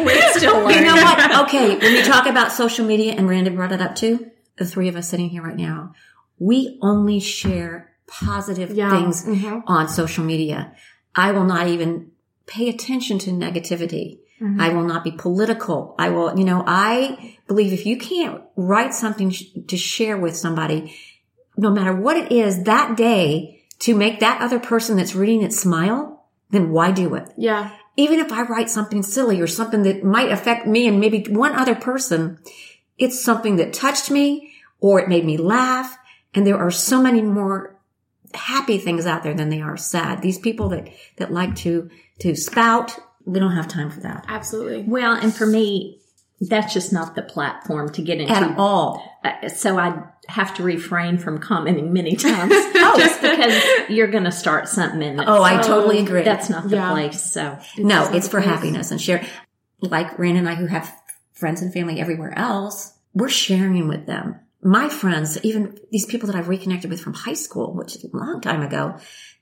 [0.05, 1.45] We're still you know what?
[1.47, 1.77] Okay.
[1.77, 4.97] When we talk about social media and Randy brought it up too, the three of
[4.97, 5.93] us sitting here right now,
[6.39, 8.91] we only share positive Yeah.
[8.91, 9.63] things Mhm.
[9.67, 10.73] on social media.
[11.15, 12.11] I will not even
[12.47, 14.19] pay attention to negativity.
[14.41, 14.61] Mm-hmm.
[14.61, 15.95] I will not be political.
[15.99, 20.37] I will, you know, I believe if you can't write something sh- to share with
[20.37, 20.95] somebody,
[21.57, 25.53] no matter what it is that day to make that other person that's reading it
[25.53, 27.33] smile, then why do it?
[27.37, 27.71] yeah.
[27.97, 31.55] even if I write something silly or something that might affect me and maybe one
[31.55, 32.39] other person,
[32.99, 35.97] it's something that touched me or it made me laugh.
[36.35, 37.79] And there are so many more
[38.35, 40.21] happy things out there than they are sad.
[40.21, 44.85] These people that, that like to, to spout, we don't have time for that Absolutely.
[44.85, 46.01] Well, and for me,
[46.41, 48.33] that's just not the platform to get into.
[48.33, 49.03] at all.
[49.25, 54.33] Uh, so I have to refrain from commenting many times just because you're going to
[54.33, 56.23] start something and Oh, I totally agree.
[56.23, 56.91] that's not the Yeah.
[56.93, 57.33] place.
[57.33, 59.25] So No, it's for happiness and share.
[59.81, 60.93] Like Rand and I who have
[61.33, 64.37] friends and family everywhere else, we're sharing with them.
[64.63, 68.17] My friends, even these people that I've reconnected with from high school, which is a
[68.17, 68.97] long time ago,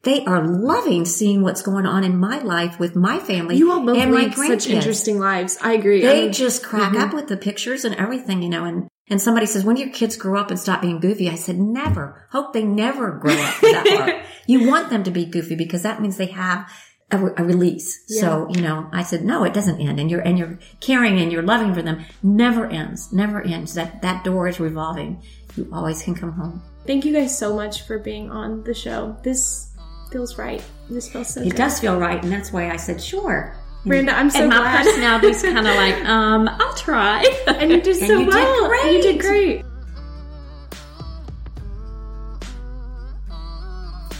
[0.04, 3.84] they are loving seeing what's going on in my life with my family You all
[3.84, 5.58] both and lead such interesting lives.
[5.60, 6.02] I agree.
[6.02, 7.02] They just crack mm-hmm.
[7.02, 9.92] up with the pictures and everything, you know, and, and somebody says, when do your
[9.92, 11.28] kids grow up and stop being goofy?
[11.28, 12.26] I said, never.
[12.30, 14.22] Hope they never grow up that part.
[14.46, 16.70] You want them to be goofy because that means they have
[17.10, 18.04] a, re- a release.
[18.20, 19.98] So, you know, I said, no, it doesn't end.
[19.98, 22.04] And you're, and you're caring and you're loving for them.
[22.22, 23.10] Never ends.
[23.10, 23.72] Never ends.
[23.72, 25.22] That, that door is revolving.
[25.56, 26.62] You always can come home.
[26.86, 29.16] thank you guys so much for being on the show.
[29.22, 29.73] This
[30.14, 30.62] feels right.
[30.88, 31.56] This feels so It good.
[31.56, 32.22] does feel right.
[32.22, 33.52] And that's why I said, sure.
[33.84, 34.84] Brenda, I'm so and my glad.
[34.86, 37.24] personality's kind of like, um, I'll try.
[37.48, 38.92] and you did And so you did well.
[38.92, 39.62] You did great.
[39.62, 39.64] great.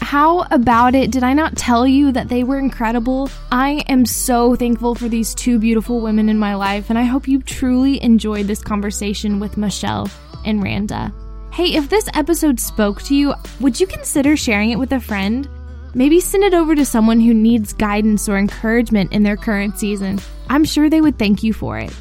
[0.01, 1.11] How about it?
[1.11, 3.29] Did I not tell you that they were incredible?
[3.51, 7.27] I am so thankful for these two beautiful women in my life, and I hope
[7.27, 10.09] you truly enjoyed this conversation with Michelle
[10.45, 11.13] and Randa.
[11.53, 15.47] Hey, if this episode spoke to you, would you consider sharing it with a friend?
[15.97, 20.19] Maybe send it over to someone who needs guidance or encouragement in their current season.
[20.49, 21.95] I'm sure they would thank you for it.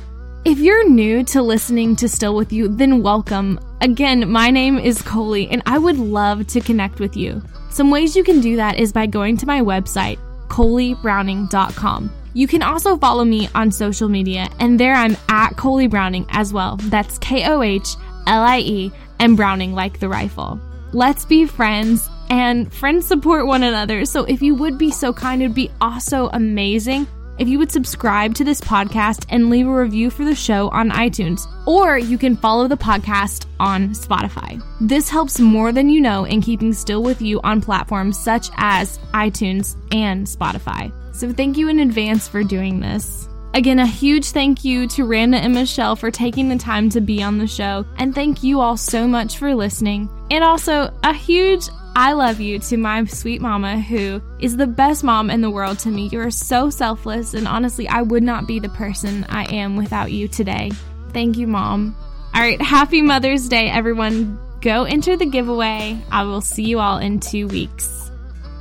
[0.45, 3.61] If you're new to listening to Still With You, then welcome.
[3.81, 7.41] Again, my name is Kohlie, and I would love to connect with you.
[7.71, 10.19] Some ways you can do that is by going to my website,
[10.49, 12.11] kohliebrowning.com.
[12.33, 16.53] You can also follow me on social media, and there I'm at Kohlie Browning as
[16.53, 16.79] well.
[16.83, 17.95] That's K O H
[18.27, 20.59] L I E and Browning like the rifle.
[20.93, 24.05] Let's be friends, and friends support one another.
[24.05, 27.07] So if you would be so kind, it would be also amazing
[27.39, 30.91] if you would subscribe to this podcast and leave a review for the show on
[30.91, 34.61] iTunes, or you can follow the podcast on Spotify.
[34.81, 38.99] This helps more than you know in keeping still with you on platforms such as
[39.13, 40.93] iTunes and Spotify.
[41.15, 43.29] So thank you in advance for doing this.
[43.55, 47.23] Again, a huge thank you to Randa and Michelle for taking the time to be
[47.23, 50.09] on the show, and thank you all so much for listening.
[50.33, 55.05] And also, a huge I love you to my sweet mama, who is the best
[55.05, 56.09] mom in the world to me.
[56.09, 60.11] You are so selfless, and honestly, I would not be the person I am without
[60.11, 60.73] you today.
[61.13, 61.95] Thank you, mom.
[62.35, 64.41] All right, happy Mother's Day, everyone.
[64.61, 65.97] Go enter the giveaway.
[66.11, 68.11] I will see you all in two weeks.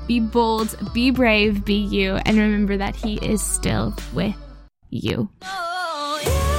[0.08, 4.36] Be bold, be brave, be you, and remember that He is still with
[4.92, 5.28] you.
[5.42, 6.53] Oh,